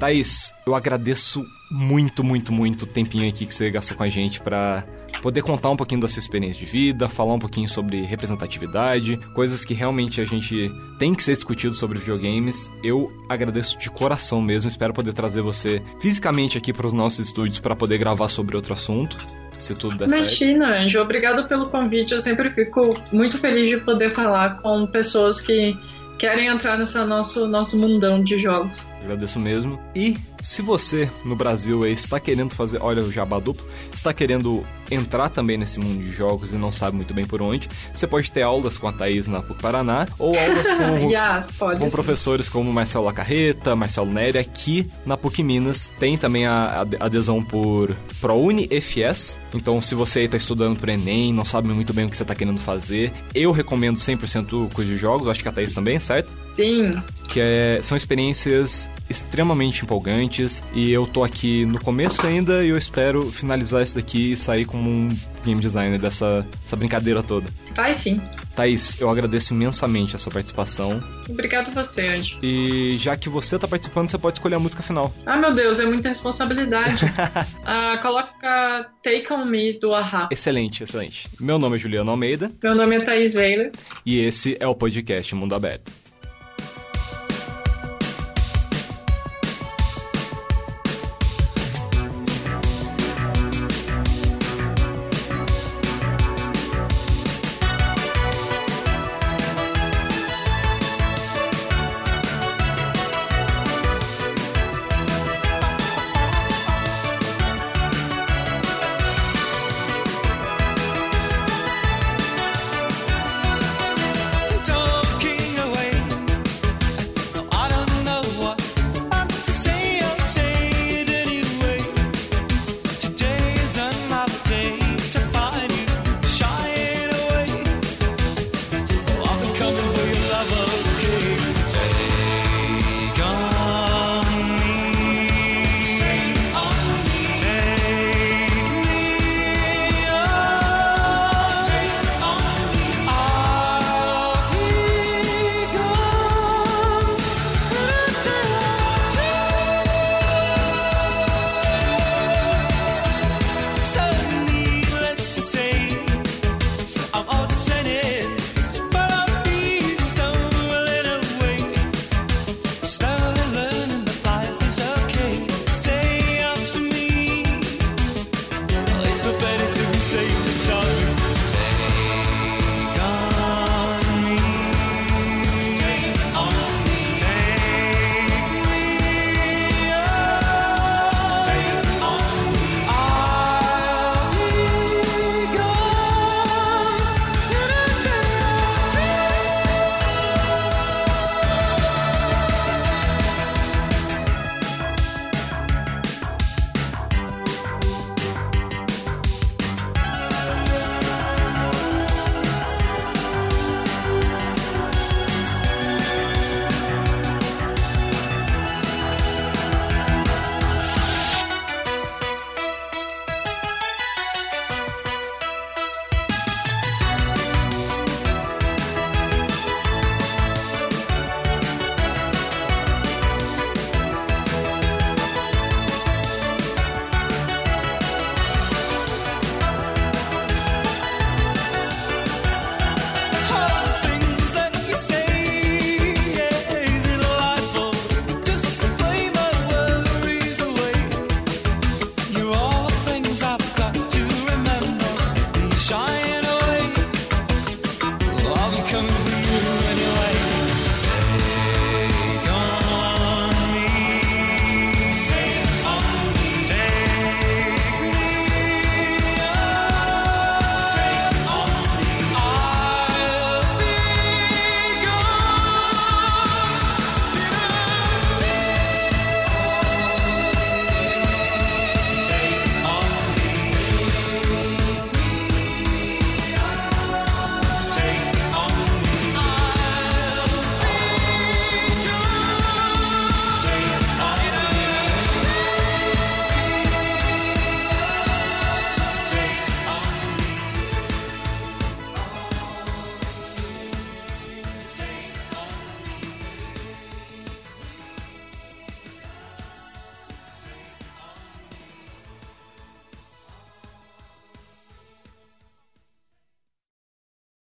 Thaís, 0.00 0.54
eu 0.66 0.74
agradeço 0.74 1.46
muito, 1.70 2.24
muito, 2.24 2.50
muito 2.50 2.82
o 2.82 2.86
tempinho 2.86 3.28
aqui 3.28 3.44
que 3.44 3.52
você 3.52 3.70
gastou 3.70 3.96
com 3.98 4.02
a 4.02 4.08
gente 4.08 4.40
pra 4.40 4.82
poder 5.20 5.42
contar 5.42 5.68
um 5.68 5.76
pouquinho 5.76 6.00
da 6.00 6.08
sua 6.08 6.18
experiência 6.18 6.58
de 6.58 6.64
vida, 6.64 7.06
falar 7.06 7.34
um 7.34 7.38
pouquinho 7.38 7.68
sobre 7.68 8.00
representatividade, 8.00 9.18
coisas 9.34 9.62
que 9.62 9.74
realmente 9.74 10.18
a 10.18 10.24
gente 10.24 10.72
tem 10.98 11.14
que 11.14 11.22
ser 11.22 11.34
discutido 11.34 11.74
sobre 11.74 11.98
videogames. 11.98 12.70
Eu 12.82 13.12
agradeço 13.28 13.78
de 13.78 13.90
coração 13.90 14.40
mesmo, 14.40 14.70
espero 14.70 14.94
poder 14.94 15.12
trazer 15.12 15.42
você 15.42 15.82
fisicamente 16.00 16.56
aqui 16.56 16.72
para 16.72 16.86
os 16.86 16.94
nossos 16.94 17.28
estúdios 17.28 17.60
para 17.60 17.76
poder 17.76 17.98
gravar 17.98 18.28
sobre 18.28 18.56
outro 18.56 18.72
assunto, 18.72 19.18
se 19.58 19.74
tudo 19.74 19.98
der 19.98 20.08
certo. 20.08 20.24
Imagina, 20.24 20.80
Anjo. 20.80 20.98
Obrigado 20.98 21.46
pelo 21.46 21.68
convite. 21.68 22.14
Eu 22.14 22.20
sempre 22.22 22.50
fico 22.50 22.82
muito 23.12 23.36
feliz 23.36 23.68
de 23.68 23.76
poder 23.76 24.10
falar 24.10 24.62
com 24.62 24.86
pessoas 24.86 25.42
que 25.42 25.76
querem 26.20 26.48
entrar 26.48 26.76
nesse 26.76 27.02
nosso, 27.04 27.48
nosso 27.48 27.78
mundão 27.78 28.22
de 28.22 28.38
jogos. 28.38 28.86
Agradeço 29.02 29.40
mesmo. 29.40 29.80
E 29.96 30.16
se 30.42 30.60
você 30.60 31.10
no 31.24 31.34
Brasil 31.34 31.82
aí 31.82 31.92
está 31.92 32.20
querendo 32.20 32.54
fazer, 32.54 32.78
olha 32.82 33.02
o 33.02 33.10
jabá 33.10 33.38
duplo, 33.38 33.66
está 33.90 34.12
querendo 34.12 34.62
entrar 34.90 35.30
também 35.30 35.56
nesse 35.56 35.78
mundo 35.78 36.02
de 36.02 36.10
jogos 36.10 36.52
e 36.52 36.56
não 36.56 36.70
sabe 36.70 36.96
muito 36.96 37.14
bem 37.14 37.24
por 37.24 37.40
onde, 37.40 37.68
você 37.94 38.06
pode 38.06 38.30
ter 38.30 38.42
aulas 38.42 38.76
com 38.76 38.88
a 38.88 38.92
Thaís 38.92 39.28
na 39.28 39.40
PUC 39.40 39.62
Paraná 39.62 40.06
ou 40.18 40.36
aulas 40.36 40.66
com, 40.72 41.08
yes, 41.08 41.78
com 41.78 41.90
professores 41.90 42.48
como 42.48 42.70
Marcelo 42.72 43.06
Lacarreta, 43.06 43.74
Marcelo 43.74 44.12
Neri. 44.12 44.38
Aqui 44.38 44.90
na 45.06 45.16
PUC 45.16 45.42
Minas 45.42 45.90
tem 45.98 46.18
também 46.18 46.46
a 46.46 46.60
a 46.60 47.06
adesão 47.06 47.42
por 47.42 47.94
ProUni 48.20 48.68
FS. 48.80 49.40
Então, 49.54 49.80
se 49.82 49.94
você 49.94 50.22
está 50.22 50.36
estudando 50.36 50.78
para 50.78 50.92
Enem, 50.92 51.32
não 51.32 51.44
sabe 51.44 51.68
muito 51.68 51.92
bem 51.92 52.06
o 52.06 52.10
que 52.10 52.16
você 52.16 52.22
está 52.22 52.34
querendo 52.34 52.58
fazer, 52.58 53.12
eu 53.34 53.50
recomendo 53.50 53.96
100% 53.96 54.66
o 54.66 54.68
curso 54.68 54.90
de 54.90 54.96
jogos, 54.96 55.28
acho 55.28 55.42
que 55.42 55.48
a 55.48 55.52
Thaís 55.52 55.72
também, 55.72 55.98
certo? 56.10 56.34
Sim. 56.52 56.90
que 57.30 57.38
é- 57.40 57.78
são 57.80 57.96
experiências 57.96 58.90
extremamente 59.08 59.84
empolgantes 59.84 60.64
e 60.74 60.90
eu 60.90 61.06
tô 61.06 61.22
aqui 61.22 61.64
no 61.64 61.80
começo 61.80 62.26
ainda 62.26 62.64
e 62.64 62.70
eu 62.70 62.76
espero 62.76 63.30
finalizar 63.30 63.84
isso 63.84 63.94
daqui 63.94 64.32
e 64.32 64.36
sair 64.36 64.64
como 64.64 64.90
um 64.90 65.08
game 65.44 65.60
designer 65.60 65.96
dessa 66.00 66.44
essa 66.64 66.74
brincadeira 66.74 67.22
toda. 67.22 67.46
Vai 67.76 67.94
sim. 67.94 68.20
Thaís, 68.56 69.00
eu 69.00 69.08
agradeço 69.08 69.54
imensamente 69.54 70.16
a 70.16 70.18
sua 70.18 70.32
participação 70.32 71.00
Obrigado 71.28 71.72
você, 71.72 72.00
Anjo. 72.08 72.36
e 72.42 72.96
já 72.98 73.16
que 73.16 73.28
você 73.28 73.56
tá 73.56 73.68
participando, 73.68 74.10
você 74.10 74.18
pode 74.18 74.38
escolher 74.38 74.56
a 74.56 74.60
música 74.60 74.82
final. 74.82 75.14
Ah, 75.24 75.36
meu 75.36 75.54
Deus, 75.54 75.78
é 75.78 75.86
muita 75.86 76.08
responsabilidade. 76.08 76.96
Ah, 77.64 77.96
coloca 78.02 78.88
Take 79.04 79.32
On 79.32 79.44
Me 79.44 79.78
do 79.78 79.94
Ahá. 79.94 80.28
Excelente, 80.32 80.82
excelente. 80.82 81.28
Meu 81.40 81.56
nome 81.60 81.76
é 81.76 81.78
Juliano 81.78 82.10
Almeida 82.10 82.50
Meu 82.60 82.74
nome 82.74 82.96
é 82.96 83.00
Thaís 83.00 83.36
Weiler. 83.36 83.70
e 84.04 84.18
esse 84.18 84.56
é 84.58 84.66
o 84.66 84.74
podcast 84.74 85.32
Mundo 85.36 85.54
Aberto. 85.54 85.92